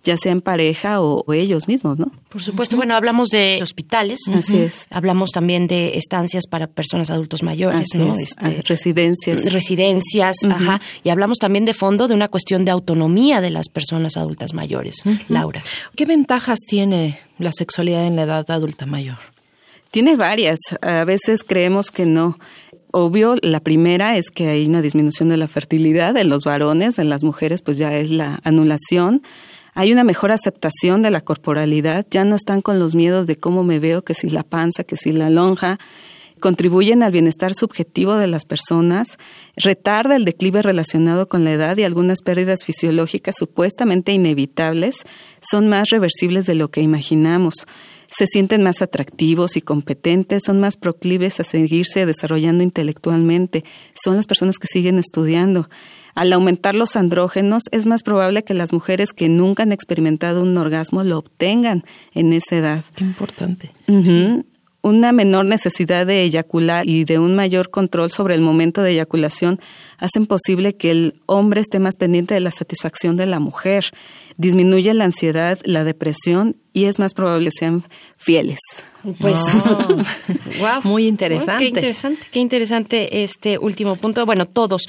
ya 0.09 0.17
sea 0.17 0.31
en 0.31 0.41
pareja 0.41 1.01
o, 1.01 1.23
ellos 1.31 1.67
mismos, 1.67 1.99
¿no? 1.99 2.11
Por 2.29 2.41
supuesto, 2.41 2.75
bueno, 2.77 2.95
hablamos 2.95 3.29
de 3.29 3.59
hospitales, 3.61 4.19
así 4.33 4.57
es. 4.57 4.87
Hablamos 4.89 5.29
también 5.29 5.67
de 5.67 5.97
estancias 5.97 6.47
para 6.47 6.65
personas 6.65 7.11
adultos 7.11 7.43
mayores, 7.43 7.89
¿no? 7.93 8.13
Este, 8.15 8.47
ah, 8.47 8.61
residencias. 8.65 9.53
Residencias, 9.53 10.37
ajá. 10.49 10.81
Y 11.03 11.09
hablamos 11.09 11.37
también 11.37 11.65
de 11.65 11.75
fondo 11.75 12.07
de 12.07 12.15
una 12.15 12.27
cuestión 12.27 12.65
de 12.65 12.71
autonomía 12.71 13.39
de 13.39 13.51
las 13.51 13.69
personas 13.69 14.17
adultas 14.17 14.55
mayores. 14.55 15.03
Laura. 15.27 15.61
¿Qué 15.95 16.05
ventajas 16.05 16.59
tiene 16.67 17.19
la 17.37 17.51
sexualidad 17.51 18.07
en 18.07 18.15
la 18.15 18.23
edad 18.23 18.49
adulta 18.49 18.87
mayor? 18.87 19.19
Tiene 19.91 20.15
varias. 20.15 20.59
A 20.81 21.03
veces 21.03 21.43
creemos 21.43 21.91
que 21.91 22.07
no. 22.07 22.37
Obvio, 22.91 23.35
la 23.43 23.59
primera 23.59 24.17
es 24.17 24.31
que 24.31 24.49
hay 24.49 24.65
una 24.65 24.81
disminución 24.81 25.29
de 25.29 25.37
la 25.37 25.47
fertilidad 25.47 26.17
en 26.17 26.29
los 26.29 26.43
varones, 26.45 26.97
en 26.97 27.09
las 27.09 27.23
mujeres 27.23 27.61
pues 27.61 27.77
ya 27.77 27.95
es 27.95 28.09
la 28.09 28.39
anulación. 28.43 29.21
Hay 29.73 29.91
una 29.91 30.03
mejor 30.03 30.31
aceptación 30.31 31.01
de 31.01 31.11
la 31.11 31.21
corporalidad, 31.21 32.05
ya 32.09 32.23
no 32.25 32.35
están 32.35 32.61
con 32.61 32.79
los 32.79 32.95
miedos 32.95 33.27
de 33.27 33.35
cómo 33.35 33.63
me 33.63 33.79
veo, 33.79 34.03
que 34.03 34.13
si 34.13 34.29
la 34.29 34.43
panza, 34.43 34.83
que 34.83 34.95
si 34.95 35.11
la 35.11 35.29
lonja. 35.29 35.79
Contribuyen 36.39 37.03
al 37.03 37.11
bienestar 37.11 37.53
subjetivo 37.53 38.15
de 38.15 38.27
las 38.27 38.45
personas, 38.45 39.17
retarda 39.57 40.15
el 40.15 40.23
declive 40.23 40.61
relacionado 40.61 41.27
con 41.27 41.43
la 41.43 41.51
edad 41.51 41.75
y 41.77 41.83
algunas 41.83 42.21
pérdidas 42.21 42.63
fisiológicas 42.63 43.35
supuestamente 43.37 44.13
inevitables 44.13 45.05
son 45.41 45.67
más 45.67 45.89
reversibles 45.89 46.45
de 46.45 46.55
lo 46.55 46.69
que 46.69 46.81
imaginamos 46.81 47.65
se 48.09 48.25
sienten 48.25 48.63
más 48.63 48.81
atractivos 48.81 49.55
y 49.55 49.61
competentes, 49.61 50.43
son 50.45 50.59
más 50.59 50.77
proclives 50.77 51.39
a 51.39 51.43
seguirse 51.43 52.05
desarrollando 52.05 52.63
intelectualmente, 52.63 53.63
son 53.93 54.15
las 54.15 54.25
personas 54.25 54.57
que 54.57 54.67
siguen 54.67 54.97
estudiando. 54.97 55.69
Al 56.15 56.33
aumentar 56.33 56.75
los 56.75 56.95
andrógenos, 56.95 57.63
es 57.71 57.85
más 57.85 58.03
probable 58.03 58.43
que 58.43 58.53
las 58.53 58.73
mujeres 58.73 59.13
que 59.13 59.29
nunca 59.29 59.63
han 59.63 59.71
experimentado 59.71 60.41
un 60.41 60.57
orgasmo 60.57 61.03
lo 61.03 61.17
obtengan 61.19 61.83
en 62.13 62.33
esa 62.33 62.57
edad. 62.57 62.83
Qué 62.95 63.03
importante 63.03 63.71
una 64.81 65.11
menor 65.11 65.45
necesidad 65.45 66.05
de 66.05 66.23
eyacular 66.23 66.87
y 66.87 67.03
de 67.03 67.19
un 67.19 67.35
mayor 67.35 67.69
control 67.69 68.11
sobre 68.11 68.35
el 68.35 68.41
momento 68.41 68.81
de 68.81 68.91
eyaculación 68.91 69.59
hacen 69.97 70.25
posible 70.25 70.75
que 70.75 70.91
el 70.91 71.21
hombre 71.25 71.59
esté 71.59 71.79
más 71.79 71.97
pendiente 71.97 72.33
de 72.33 72.39
la 72.39 72.51
satisfacción 72.51 73.17
de 73.17 73.25
la 73.25 73.39
mujer, 73.39 73.91
disminuye 74.37 74.93
la 74.93 75.03
ansiedad, 75.03 75.59
la 75.65 75.83
depresión 75.83 76.55
y 76.71 76.85
es 76.85 76.97
más 76.97 77.13
probable 77.13 77.45
que 77.45 77.51
sean 77.51 77.83
fieles. 78.15 78.59
Pues 79.19 79.37
wow. 80.59 80.81
muy 80.83 81.07
interesante. 81.07 81.63
qué 81.63 81.67
interesante, 81.67 82.27
qué 82.31 82.39
interesante 82.39 83.23
este 83.23 83.57
último 83.57 83.97
punto. 83.97 84.25
Bueno, 84.25 84.45
todos 84.45 84.87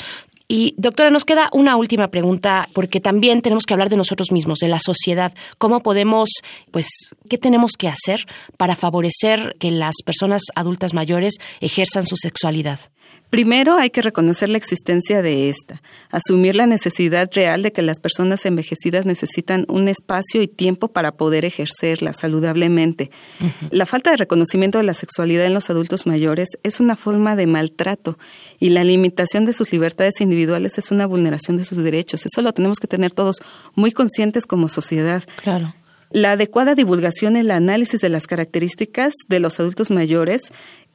y 0.53 0.75
doctora, 0.79 1.11
nos 1.11 1.25
queda 1.25 1.49
una 1.53 1.77
última 1.77 2.09
pregunta 2.09 2.69
porque 2.73 3.01
también 3.01 3.41
tenemos 3.41 3.67
que 3.67 3.73
hablar 3.73 3.89
de 3.89 3.97
nosotros 3.97 4.33
mismos, 4.33 4.59
de 4.59 4.67
la 4.67 4.81
sociedad. 4.81 5.33
¿Cómo 5.59 5.81
podemos, 5.81 6.29
pues, 6.73 6.89
qué 7.29 7.39
tenemos 7.39 7.75
que 7.79 7.87
hacer 7.87 8.27
para 8.57 8.75
favorecer 8.75 9.55
que 9.61 9.71
las 9.71 9.95
personas 10.05 10.43
adultas 10.57 10.93
mayores 10.93 11.35
ejerzan 11.61 12.05
su 12.05 12.17
sexualidad? 12.17 12.81
Primero 13.31 13.77
hay 13.77 13.91
que 13.91 14.03
reconocer 14.03 14.49
la 14.49 14.59
existencia 14.59 15.23
de 15.23 15.49
esta, 15.49 15.83
asumir 16.11 16.57
la 16.57 16.67
necesidad 16.67 17.31
real 17.33 17.63
de 17.63 17.73
que 17.73 17.81
las 17.81 18.01
personas 18.01 18.45
envejecidas 18.45 19.07
necesitan 19.07 19.67
un 19.69 19.87
espacio 19.87 20.43
y 20.43 20.49
tiempo 20.49 20.89
para 20.89 21.13
poder 21.13 21.45
ejercerla 21.45 22.13
saludablemente. 22.13 23.13
La 23.71 23.87
falta 23.87 24.11
de 24.11 24.17
reconocimiento 24.17 24.79
de 24.79 24.85
la 24.85 24.95
sexualidad 24.95 25.47
en 25.47 25.55
los 25.55 25.71
adultos 25.71 26.07
mayores 26.07 26.49
es 26.65 26.81
una 26.81 26.97
forma 26.97 27.37
de 27.37 27.47
maltrato 27.47 28.19
y 28.59 28.71
la 28.71 28.83
limitación 28.83 29.45
de 29.45 29.53
sus 29.53 29.71
libertades 29.71 30.21
individuales 30.21 30.77
es 30.79 30.91
una 30.91 31.07
vulneración 31.07 31.57
de 31.57 31.65
sus 31.65 31.79
derechos. 31.79 32.27
Eso 32.27 32.43
lo 32.43 32.53
tenemos 32.53 32.81
que 32.81 32.89
tener 32.89 33.13
todos 33.13 33.37
muy 33.77 33.93
conscientes 33.93 34.45
como 34.45 34.69
sociedad. 34.69 35.23
Claro. 35.43 35.73
La 36.13 36.33
adecuada 36.33 36.75
divulgación 36.75 37.37
y 37.37 37.41
el 37.41 37.53
análisis 37.53 38.01
de 38.01 38.09
las 38.09 38.27
características 38.27 39.15
de 39.29 39.39
los 39.39 39.61
adultos 39.61 39.93
mayores 39.93 40.51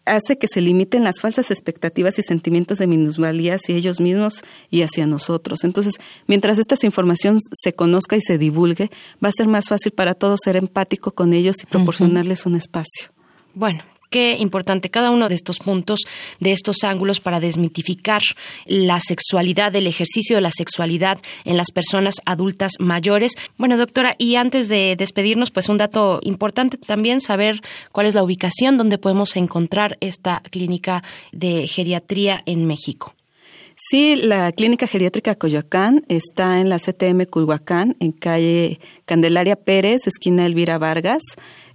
hace 0.06 0.38
que 0.38 0.48
se 0.48 0.62
limiten 0.62 1.04
las 1.04 1.20
falsas 1.20 1.52
expectativas 1.52 2.20
y 2.20 2.24
sentimientos 2.24 2.78
de 2.78 2.88
minusvalía 2.88 3.56
hacia 3.56 3.76
ellos 3.76 4.00
mismos 4.00 4.44
y 4.70 4.82
hacia 4.82 5.08
nosotros. 5.08 5.64
Entonces, 5.64 5.96
mientras 6.28 6.60
esta 6.60 6.76
información 6.86 7.40
se 7.52 7.74
conozca 7.74 8.16
y 8.16 8.22
se 8.22 8.38
divulgue, 8.38 8.92
va 9.24 9.30
a 9.30 9.32
ser 9.32 9.48
más 9.48 9.68
fácil 9.68 9.92
para 9.92 10.14
todos 10.14 10.40
ser 10.44 10.56
empático 10.56 11.12
con 11.12 11.34
ellos 11.34 11.56
y 11.64 11.66
proporcionarles 11.66 12.46
un 12.46 12.56
espacio. 12.56 13.10
Bueno, 13.54 13.84
qué 14.16 14.38
importante 14.40 14.90
cada 14.90 15.12
uno 15.12 15.28
de 15.28 15.36
estos 15.36 15.60
puntos, 15.60 16.06
de 16.40 16.54
estos 16.54 16.86
ángulos 16.86 17.20
para 17.20 17.42
desmitificar 17.42 18.22
la 18.66 19.02
sexualidad, 19.02 19.76
el 19.76 19.88
ejercicio 19.88 20.38
de 20.38 20.42
la 20.42 20.52
sexualidad 20.52 21.20
en 21.44 21.58
las 21.58 21.72
personas 21.72 22.22
adultas 22.24 22.72
mayores. 22.80 23.34
Bueno, 23.58 23.76
doctora, 23.76 24.16
y 24.18 24.38
antes 24.38 24.70
de 24.70 24.96
despedirnos, 24.96 25.52
pues 25.52 25.68
un 25.68 25.80
dato 25.80 26.22
importante 26.24 26.78
también 26.78 27.20
saber 27.20 27.60
cuál 27.92 28.08
es 28.08 28.16
la 28.16 28.24
ubicación 28.24 28.78
donde 28.78 28.98
podemos 28.98 29.36
encontrar 29.36 29.98
esta 30.00 30.42
clínica 30.50 31.04
de 31.34 31.68
geriatría 31.68 32.42
en 32.46 32.68
México. 32.68 33.16
Sí, 33.78 34.16
la 34.16 34.52
Clínica 34.54 34.88
Geriátrica 34.88 35.36
Coyoacán 35.36 36.06
está 36.08 36.62
en 36.62 36.70
la 36.70 36.80
CTM 36.80 37.26
Culhuacán, 37.26 37.98
en 38.00 38.14
calle 38.14 38.80
Candelaria 39.04 39.58
Pérez, 39.58 40.08
esquina 40.08 40.46
Elvira 40.46 40.78
Vargas. 40.78 41.22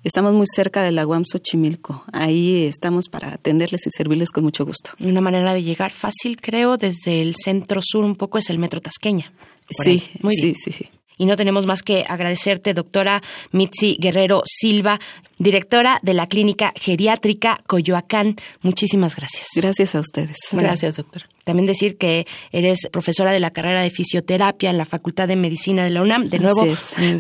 Estamos 0.03 0.33
muy 0.33 0.47
cerca 0.47 0.83
de 0.83 0.93
la 0.93 1.07
UAM 1.07 1.25
Xochimilco. 1.27 2.05
Ahí 2.11 2.65
estamos 2.65 3.09
para 3.11 3.35
atenderles 3.35 3.87
y 3.87 3.91
servirles 3.91 4.31
con 4.31 4.45
mucho 4.45 4.65
gusto. 4.65 4.93
Una 5.01 5.21
manera 5.21 5.53
de 5.53 5.63
llegar 5.63 5.91
fácil, 5.91 6.41
creo, 6.41 6.79
desde 6.79 7.21
el 7.21 7.35
centro 7.37 7.83
sur 7.83 8.03
un 8.03 8.17
poco 8.17 8.39
es 8.39 8.49
el 8.49 8.59
Metro 8.59 8.81
Tasqueña. 8.81 9.33
Sí, 9.69 10.03
muy 10.23 10.37
sí, 10.37 10.55
sí, 10.55 10.73
sí. 10.73 10.89
Y 11.21 11.27
no 11.27 11.37
tenemos 11.37 11.67
más 11.67 11.83
que 11.83 12.07
agradecerte, 12.09 12.73
doctora 12.73 13.23
Mitzi 13.53 13.99
Guerrero 14.01 14.43
Silva, 14.47 14.99
directora 15.37 16.01
de 16.03 16.15
la 16.15 16.27
Clínica 16.29 16.73
Geriátrica 16.77 17.61
Coyoacán. 17.67 18.37
Muchísimas 18.63 19.17
gracias. 19.17 19.49
Gracias 19.55 19.95
a 19.95 20.01
ustedes. 20.01 20.39
gracias, 20.51 20.97
doctora. 20.97 21.29
También 21.45 21.67
decir 21.67 21.99
que 21.99 22.27
eres 22.53 22.89
profesora 22.91 23.33
de 23.33 23.41
la 23.41 23.51
carrera 23.51 23.83
de 23.83 23.91
fisioterapia 23.91 24.71
en 24.71 24.79
la 24.79 24.87
Facultad 24.87 25.29
de 25.29 25.37
Medicina 25.37 25.85
de 25.85 25.91
la 25.91 26.01
UNAM. 26.01 26.31
De 26.31 26.39
nuevo, 26.39 26.63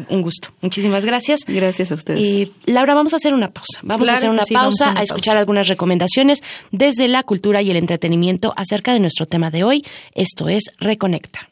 un, 0.08 0.22
gusto. 0.22 0.48
Muchísimas 0.62 1.04
gracias. 1.04 1.40
Gracias 1.46 1.92
a 1.92 1.94
ustedes. 1.94 2.20
Y 2.20 2.50
Laura, 2.64 2.94
vamos 2.94 3.12
a 3.12 3.16
hacer 3.16 3.34
una 3.34 3.50
pausa. 3.50 3.80
Vamos 3.82 4.08
a 4.08 4.14
hacer 4.14 4.30
una 4.30 4.44
pausa, 4.50 4.94
a, 4.96 5.02
escuchar 5.02 5.36
algunas 5.36 5.68
recomendaciones 5.68 6.42
desde 6.70 7.06
la 7.06 7.22
cultura 7.22 7.60
y 7.60 7.70
el 7.70 7.76
entretenimiento 7.76 8.54
acerca 8.56 8.94
de 8.94 9.00
nuestro 9.00 9.26
tema 9.26 9.50
de 9.50 9.62
hoy. 9.62 9.84
Esto 10.14 10.48
es 10.48 10.70
Reconecta. 10.78 11.49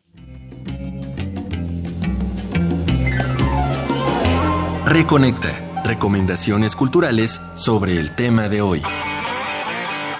Reconecta. 4.90 5.82
Recomendaciones 5.84 6.74
culturales 6.74 7.38
sobre 7.56 7.98
el 7.98 8.14
tema 8.14 8.48
de 8.48 8.62
hoy. 8.62 8.80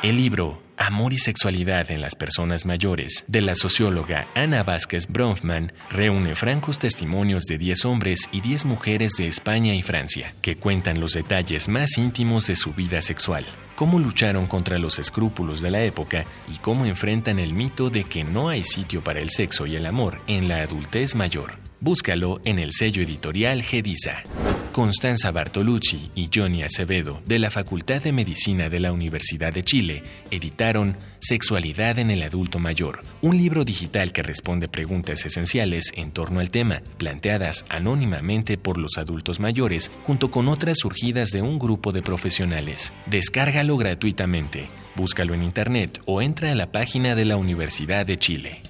El 0.02 0.18
libro 0.18 0.60
Amor 0.76 1.14
y 1.14 1.18
Sexualidad 1.18 1.90
en 1.90 2.02
las 2.02 2.14
Personas 2.14 2.66
Mayores, 2.66 3.24
de 3.28 3.40
la 3.40 3.54
socióloga 3.54 4.26
Ana 4.34 4.62
Vázquez 4.64 5.06
Bronfman, 5.08 5.72
reúne 5.90 6.34
francos 6.34 6.78
testimonios 6.78 7.44
de 7.44 7.56
10 7.56 7.86
hombres 7.86 8.28
y 8.30 8.42
10 8.42 8.66
mujeres 8.66 9.12
de 9.16 9.26
España 9.26 9.74
y 9.74 9.80
Francia, 9.80 10.34
que 10.42 10.58
cuentan 10.58 11.00
los 11.00 11.14
detalles 11.14 11.70
más 11.70 11.96
íntimos 11.96 12.46
de 12.46 12.54
su 12.54 12.74
vida 12.74 13.00
sexual, 13.00 13.46
cómo 13.74 13.98
lucharon 13.98 14.46
contra 14.46 14.78
los 14.78 14.98
escrúpulos 14.98 15.62
de 15.62 15.70
la 15.70 15.82
época 15.82 16.26
y 16.52 16.58
cómo 16.58 16.84
enfrentan 16.84 17.38
el 17.38 17.54
mito 17.54 17.88
de 17.88 18.04
que 18.04 18.22
no 18.22 18.50
hay 18.50 18.64
sitio 18.64 19.02
para 19.02 19.20
el 19.20 19.30
sexo 19.30 19.64
y 19.64 19.76
el 19.76 19.86
amor 19.86 20.20
en 20.26 20.46
la 20.46 20.56
adultez 20.60 21.14
mayor. 21.14 21.67
Búscalo 21.80 22.40
en 22.44 22.58
el 22.58 22.72
sello 22.72 23.02
editorial 23.02 23.62
Gedisa. 23.62 24.24
Constanza 24.72 25.30
Bartolucci 25.30 26.10
y 26.16 26.28
Johnny 26.32 26.62
Acevedo, 26.64 27.20
de 27.24 27.38
la 27.38 27.52
Facultad 27.52 28.02
de 28.02 28.12
Medicina 28.12 28.68
de 28.68 28.80
la 28.80 28.92
Universidad 28.92 29.52
de 29.52 29.62
Chile, 29.62 30.02
editaron 30.32 30.96
Sexualidad 31.20 31.98
en 31.98 32.10
el 32.10 32.22
adulto 32.22 32.58
mayor, 32.58 33.02
un 33.22 33.36
libro 33.36 33.64
digital 33.64 34.12
que 34.12 34.22
responde 34.22 34.68
preguntas 34.68 35.24
esenciales 35.24 35.92
en 35.96 36.10
torno 36.10 36.40
al 36.40 36.50
tema, 36.50 36.82
planteadas 36.96 37.64
anónimamente 37.68 38.58
por 38.58 38.78
los 38.78 38.98
adultos 38.98 39.40
mayores, 39.40 39.90
junto 40.04 40.30
con 40.30 40.48
otras 40.48 40.78
surgidas 40.78 41.30
de 41.30 41.42
un 41.42 41.58
grupo 41.58 41.92
de 41.92 42.02
profesionales. 42.02 42.92
Descárgalo 43.06 43.76
gratuitamente. 43.76 44.68
Búscalo 44.96 45.34
en 45.34 45.44
Internet 45.44 46.00
o 46.06 46.22
entra 46.22 46.52
a 46.52 46.54
la 46.56 46.72
página 46.72 47.14
de 47.14 47.24
la 47.24 47.36
Universidad 47.36 48.04
de 48.04 48.16
Chile. 48.16 48.62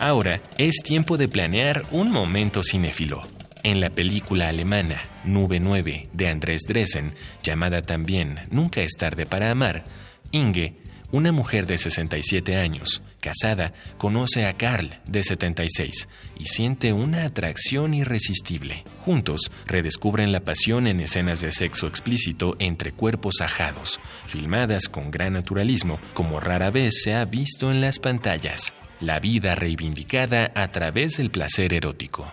Ahora 0.00 0.40
es 0.56 0.76
tiempo 0.82 1.18
de 1.18 1.28
planear 1.28 1.84
un 1.90 2.10
momento 2.10 2.62
cinéfilo. 2.62 3.22
En 3.62 3.82
la 3.82 3.90
película 3.90 4.48
alemana 4.48 4.98
Nube 5.24 5.60
9 5.60 6.08
de 6.14 6.28
Andrés 6.28 6.62
Dressen, 6.66 7.12
llamada 7.42 7.82
también 7.82 8.40
Nunca 8.50 8.80
es 8.80 8.92
tarde 8.92 9.26
para 9.26 9.50
amar, 9.50 9.84
Inge, 10.30 10.72
una 11.12 11.32
mujer 11.32 11.66
de 11.66 11.76
67 11.76 12.56
años, 12.56 13.02
casada, 13.20 13.74
conoce 13.98 14.46
a 14.46 14.56
Carl, 14.56 15.00
de 15.06 15.22
76, 15.22 16.08
y 16.38 16.46
siente 16.46 16.94
una 16.94 17.26
atracción 17.26 17.92
irresistible. 17.92 18.84
Juntos, 19.00 19.50
redescubren 19.66 20.32
la 20.32 20.40
pasión 20.40 20.86
en 20.86 21.00
escenas 21.00 21.42
de 21.42 21.52
sexo 21.52 21.86
explícito 21.86 22.56
entre 22.58 22.92
cuerpos 22.92 23.42
ajados, 23.42 24.00
filmadas 24.26 24.88
con 24.88 25.10
gran 25.10 25.34
naturalismo, 25.34 25.98
como 26.14 26.40
rara 26.40 26.70
vez 26.70 27.02
se 27.02 27.14
ha 27.14 27.26
visto 27.26 27.70
en 27.70 27.82
las 27.82 27.98
pantallas. 27.98 28.72
La 29.00 29.18
vida 29.18 29.54
reivindicada 29.54 30.52
a 30.54 30.68
través 30.68 31.16
del 31.16 31.30
placer 31.30 31.72
erótico. 31.72 32.30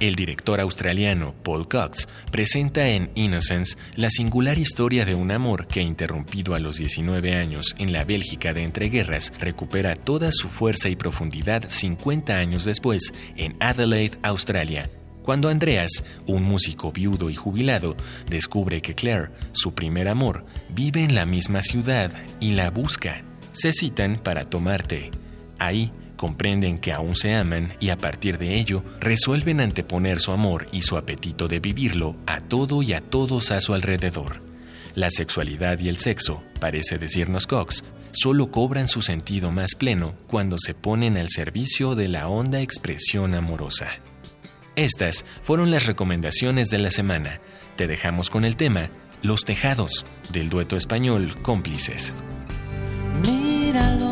El 0.00 0.14
director 0.14 0.58
australiano 0.58 1.34
Paul 1.42 1.68
Cox 1.68 2.08
presenta 2.32 2.88
en 2.88 3.10
Innocence 3.14 3.76
la 3.94 4.08
singular 4.08 4.56
historia 4.56 5.04
de 5.04 5.14
un 5.14 5.30
amor 5.32 5.66
que, 5.66 5.82
interrumpido 5.82 6.54
a 6.54 6.60
los 6.60 6.78
19 6.78 7.34
años 7.34 7.74
en 7.78 7.92
la 7.92 8.04
Bélgica 8.04 8.54
de 8.54 8.62
entreguerras, 8.62 9.34
recupera 9.38 9.96
toda 9.96 10.30
su 10.32 10.48
fuerza 10.48 10.88
y 10.88 10.96
profundidad 10.96 11.68
50 11.68 12.38
años 12.38 12.64
después 12.64 13.12
en 13.36 13.56
Adelaide, 13.60 14.16
Australia, 14.22 14.88
cuando 15.22 15.50
Andreas, 15.50 16.04
un 16.26 16.42
músico 16.42 16.90
viudo 16.90 17.28
y 17.28 17.34
jubilado, 17.34 17.96
descubre 18.30 18.80
que 18.80 18.94
Claire, 18.94 19.28
su 19.52 19.74
primer 19.74 20.08
amor, 20.08 20.46
vive 20.70 21.04
en 21.04 21.14
la 21.14 21.26
misma 21.26 21.60
ciudad 21.60 22.10
y 22.40 22.52
la 22.52 22.70
busca. 22.70 23.24
Se 23.52 23.74
citan 23.74 24.16
para 24.22 24.44
tomarte. 24.44 25.10
Ahí, 25.58 25.92
comprenden 26.16 26.78
que 26.78 26.92
aún 26.92 27.14
se 27.14 27.34
aman 27.34 27.72
y 27.80 27.90
a 27.90 27.96
partir 27.96 28.38
de 28.38 28.58
ello 28.58 28.82
resuelven 29.00 29.60
anteponer 29.60 30.20
su 30.20 30.32
amor 30.32 30.66
y 30.72 30.82
su 30.82 30.96
apetito 30.96 31.48
de 31.48 31.60
vivirlo 31.60 32.16
a 32.26 32.40
todo 32.40 32.82
y 32.82 32.92
a 32.92 33.00
todos 33.00 33.50
a 33.52 33.60
su 33.60 33.72
alrededor. 33.72 34.42
La 34.94 35.10
sexualidad 35.10 35.78
y 35.78 35.88
el 35.88 35.96
sexo, 35.96 36.42
parece 36.60 36.98
decirnos 36.98 37.46
Cox, 37.46 37.84
solo 38.10 38.50
cobran 38.50 38.88
su 38.88 39.00
sentido 39.00 39.52
más 39.52 39.74
pleno 39.76 40.14
cuando 40.26 40.56
se 40.58 40.74
ponen 40.74 41.16
al 41.16 41.28
servicio 41.28 41.94
de 41.94 42.08
la 42.08 42.28
honda 42.28 42.60
expresión 42.60 43.34
amorosa. 43.34 43.88
Estas 44.74 45.24
fueron 45.42 45.70
las 45.70 45.86
recomendaciones 45.86 46.68
de 46.68 46.78
la 46.78 46.90
semana. 46.90 47.40
Te 47.76 47.86
dejamos 47.86 48.30
con 48.30 48.44
el 48.44 48.56
tema 48.56 48.90
Los 49.22 49.44
Tejados, 49.44 50.06
del 50.32 50.50
dueto 50.50 50.76
español 50.76 51.34
Cómplices. 51.42 52.14
Míralos, 53.22 54.07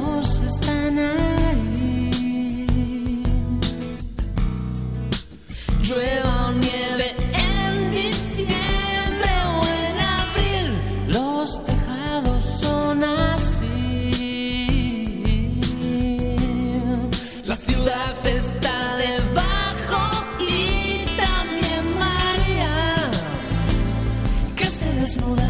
desnuda 25.06 25.48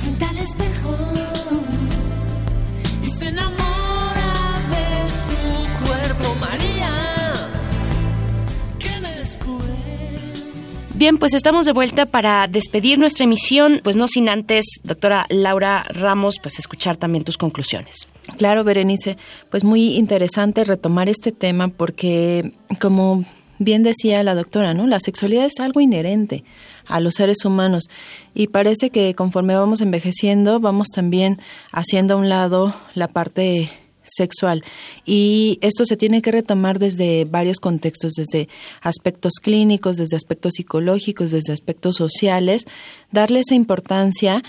frente 0.00 0.24
al 0.24 0.38
espejo. 0.38 0.96
y 3.04 3.10
se 3.10 3.28
enamora 3.28 4.32
de 4.72 5.08
su 5.26 5.84
cuerpo, 5.84 6.34
María. 6.40 6.90
que 8.78 9.00
me 9.00 9.14
descubre. 9.16 9.74
Bien, 10.94 11.18
pues 11.18 11.34
estamos 11.34 11.66
de 11.66 11.72
vuelta 11.72 12.06
para 12.06 12.46
despedir 12.48 12.98
nuestra 12.98 13.24
emisión, 13.24 13.82
pues 13.84 13.96
no 13.96 14.08
sin 14.08 14.30
antes, 14.30 14.64
doctora 14.82 15.26
Laura 15.28 15.84
Ramos, 15.90 16.36
pues 16.42 16.58
escuchar 16.58 16.96
también 16.96 17.24
tus 17.24 17.36
conclusiones. 17.36 18.08
Claro, 18.38 18.64
Berenice, 18.64 19.18
pues 19.50 19.64
muy 19.64 19.96
interesante 19.96 20.64
retomar 20.64 21.10
este 21.10 21.32
tema 21.32 21.68
porque, 21.68 22.54
como 22.80 23.24
bien 23.58 23.82
decía 23.82 24.22
la 24.22 24.34
doctora, 24.34 24.72
¿no? 24.72 24.86
La 24.86 25.00
sexualidad 25.00 25.44
es 25.44 25.60
algo 25.60 25.80
inherente 25.80 26.44
a 26.88 27.00
los 27.00 27.14
seres 27.14 27.44
humanos. 27.44 27.84
Y 28.34 28.48
parece 28.48 28.90
que 28.90 29.14
conforme 29.14 29.56
vamos 29.56 29.80
envejeciendo 29.80 30.60
vamos 30.60 30.88
también 30.88 31.38
haciendo 31.72 32.14
a 32.14 32.16
un 32.16 32.28
lado 32.28 32.74
la 32.94 33.08
parte 33.08 33.70
sexual. 34.10 34.64
Y 35.04 35.58
esto 35.60 35.84
se 35.84 35.96
tiene 35.96 36.22
que 36.22 36.32
retomar 36.32 36.78
desde 36.78 37.24
varios 37.24 37.58
contextos, 37.58 38.12
desde 38.12 38.48
aspectos 38.80 39.34
clínicos, 39.42 39.96
desde 39.96 40.16
aspectos 40.16 40.54
psicológicos, 40.54 41.30
desde 41.30 41.52
aspectos 41.52 41.96
sociales, 41.96 42.64
darle 43.12 43.40
esa 43.40 43.54
importancia 43.54 44.42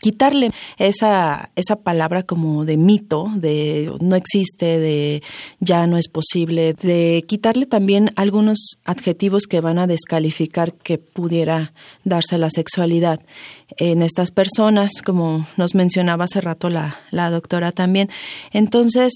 quitarle 0.00 0.50
esa, 0.78 1.50
esa 1.56 1.76
palabra 1.76 2.22
como 2.22 2.64
de 2.64 2.76
mito, 2.76 3.30
de 3.34 3.92
no 4.00 4.16
existe, 4.16 4.78
de 4.78 5.22
ya 5.60 5.86
no 5.86 5.96
es 5.96 6.08
posible, 6.08 6.74
de 6.74 7.24
quitarle 7.26 7.66
también 7.66 8.12
algunos 8.16 8.78
adjetivos 8.84 9.44
que 9.44 9.60
van 9.60 9.78
a 9.78 9.86
descalificar 9.86 10.74
que 10.74 10.98
pudiera 10.98 11.72
darse 12.04 12.38
la 12.38 12.50
sexualidad 12.50 13.20
en 13.78 14.02
estas 14.02 14.30
personas, 14.30 15.02
como 15.04 15.46
nos 15.56 15.74
mencionaba 15.74 16.24
hace 16.24 16.40
rato 16.40 16.70
la, 16.70 17.00
la 17.10 17.30
doctora 17.30 17.72
también. 17.72 18.08
Entonces, 18.52 19.12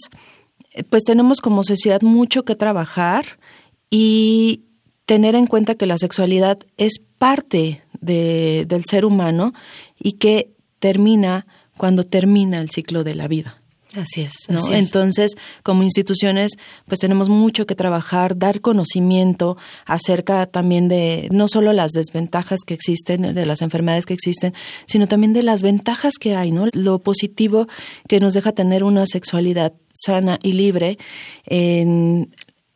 pues 0.88 1.04
tenemos 1.04 1.40
como 1.40 1.64
sociedad 1.64 2.02
mucho 2.02 2.44
que 2.44 2.54
trabajar 2.54 3.24
y 3.90 4.62
tener 5.04 5.34
en 5.34 5.46
cuenta 5.46 5.74
que 5.74 5.86
la 5.86 5.98
sexualidad 5.98 6.58
es 6.76 7.00
parte 7.18 7.82
de, 8.00 8.64
del 8.68 8.84
ser 8.84 9.04
humano 9.04 9.52
y 9.98 10.12
que 10.12 10.52
termina 10.80 11.46
cuando 11.76 12.04
termina 12.04 12.58
el 12.58 12.70
ciclo 12.70 13.04
de 13.04 13.14
la 13.14 13.28
vida. 13.28 13.56
Así 13.94 14.20
es. 14.22 14.34
¿no? 14.48 14.58
así 14.58 14.72
es. 14.72 14.78
Entonces, 14.78 15.36
como 15.62 15.82
instituciones, 15.82 16.52
pues 16.86 17.00
tenemos 17.00 17.28
mucho 17.28 17.66
que 17.66 17.74
trabajar, 17.74 18.38
dar 18.38 18.60
conocimiento 18.60 19.56
acerca 19.84 20.46
también 20.46 20.88
de 20.88 21.28
no 21.32 21.48
solo 21.48 21.72
las 21.72 21.92
desventajas 21.92 22.60
que 22.64 22.74
existen, 22.74 23.34
de 23.34 23.46
las 23.46 23.62
enfermedades 23.62 24.06
que 24.06 24.14
existen, 24.14 24.54
sino 24.86 25.08
también 25.08 25.32
de 25.32 25.42
las 25.42 25.62
ventajas 25.62 26.14
que 26.20 26.36
hay, 26.36 26.52
¿no? 26.52 26.66
Lo 26.72 27.00
positivo 27.00 27.66
que 28.08 28.20
nos 28.20 28.34
deja 28.34 28.52
tener 28.52 28.84
una 28.84 29.06
sexualidad 29.06 29.72
sana 29.92 30.38
y 30.42 30.52
libre 30.52 30.98
en 31.46 32.28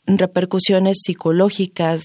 repercusiones 0.06 0.98
psicológicas, 1.04 2.04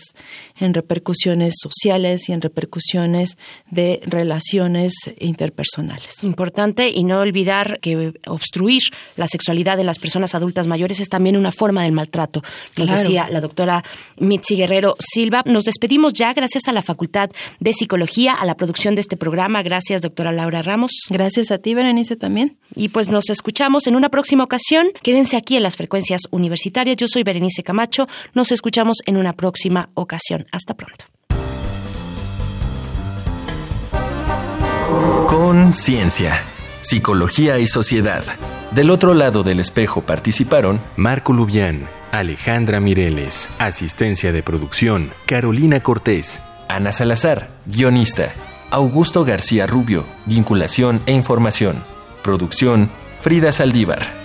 en 0.60 0.74
repercusiones 0.74 1.56
sociales 1.62 2.30
y 2.30 2.34
en 2.34 2.42
repercusiones 2.42 3.38
de 3.70 4.00
relaciones 4.06 4.94
interpersonales. 5.20 6.24
Importante 6.24 6.90
y 6.90 7.04
no 7.04 7.20
olvidar 7.20 7.80
que 7.82 8.14
obstruir 8.28 8.82
la 9.18 9.28
sexualidad 9.28 9.78
de 9.78 9.84
las 9.84 10.00
personas 10.00 10.36
adultas 10.36 10.68
mayores 10.68 11.00
es 11.00 11.10
también 11.10 11.36
una 11.38 11.52
forma 11.52 11.84
del 11.84 11.92
maltrato. 11.92 12.42
Nos 12.78 12.88
Claro. 12.88 13.00
decía 13.02 13.28
la 13.30 13.42
doctora 13.42 13.84
Mitzi 14.18 14.56
Guerrero 14.56 14.96
Silva. 15.00 15.44
Nos 15.46 15.66
despedimos 15.66 16.14
ya 16.14 16.34
gracias 16.34 16.68
a 16.68 16.72
la 16.72 16.82
Facultad 16.82 17.30
de 17.60 17.74
Psicología, 17.74 18.34
a 18.34 18.46
la 18.46 18.56
producción 18.56 18.96
de 18.96 19.02
este 19.02 19.18
programa. 19.18 19.62
Gracias, 19.64 20.02
doctora 20.02 20.32
Laura 20.32 20.62
Ramos. 20.62 20.92
Gracias 21.10 21.52
a 21.52 21.58
ti, 21.58 21.74
Berenice, 21.74 22.16
también. 22.16 22.58
Y 22.76 22.90
pues 22.90 23.10
nos 23.10 23.30
escuchamos 23.30 23.88
en 23.88 23.96
una 23.96 24.10
próxima 24.10 24.44
ocasión. 24.44 24.88
Quédense 25.04 25.36
aquí 25.38 25.58
en 25.58 25.64
las 25.64 25.76
frecuencias 25.76 26.22
universitarias. 26.32 26.98
Yo 26.98 27.08
soy 27.08 27.24
Berenice 27.24 27.64
Camacho. 27.64 27.89
Nos 28.34 28.52
escuchamos 28.52 28.98
en 29.06 29.18
una 29.18 29.34
próxima 29.34 29.90
ocasión. 29.96 30.46
Hasta 30.52 30.76
pronto. 30.76 31.06
Conciencia, 35.28 36.34
psicología 36.82 37.60
y 37.60 37.68
sociedad. 37.68 38.24
Del 38.72 38.90
otro 38.92 39.14
lado 39.14 39.44
del 39.44 39.60
espejo 39.60 40.02
participaron 40.02 40.80
Marco 40.96 41.34
Lubián, 41.34 41.88
Alejandra 42.12 42.80
Mireles, 42.80 43.50
asistencia 43.60 44.32
de 44.32 44.44
producción, 44.44 45.12
Carolina 45.26 45.82
Cortés, 45.82 46.42
Ana 46.68 46.92
Salazar, 46.92 47.50
guionista, 47.66 48.32
Augusto 48.72 49.26
García 49.26 49.66
Rubio, 49.68 50.06
vinculación 50.26 51.02
e 51.06 51.14
información, 51.14 51.84
producción, 52.24 52.90
Frida 53.22 53.52
Saldívar. 53.52 54.19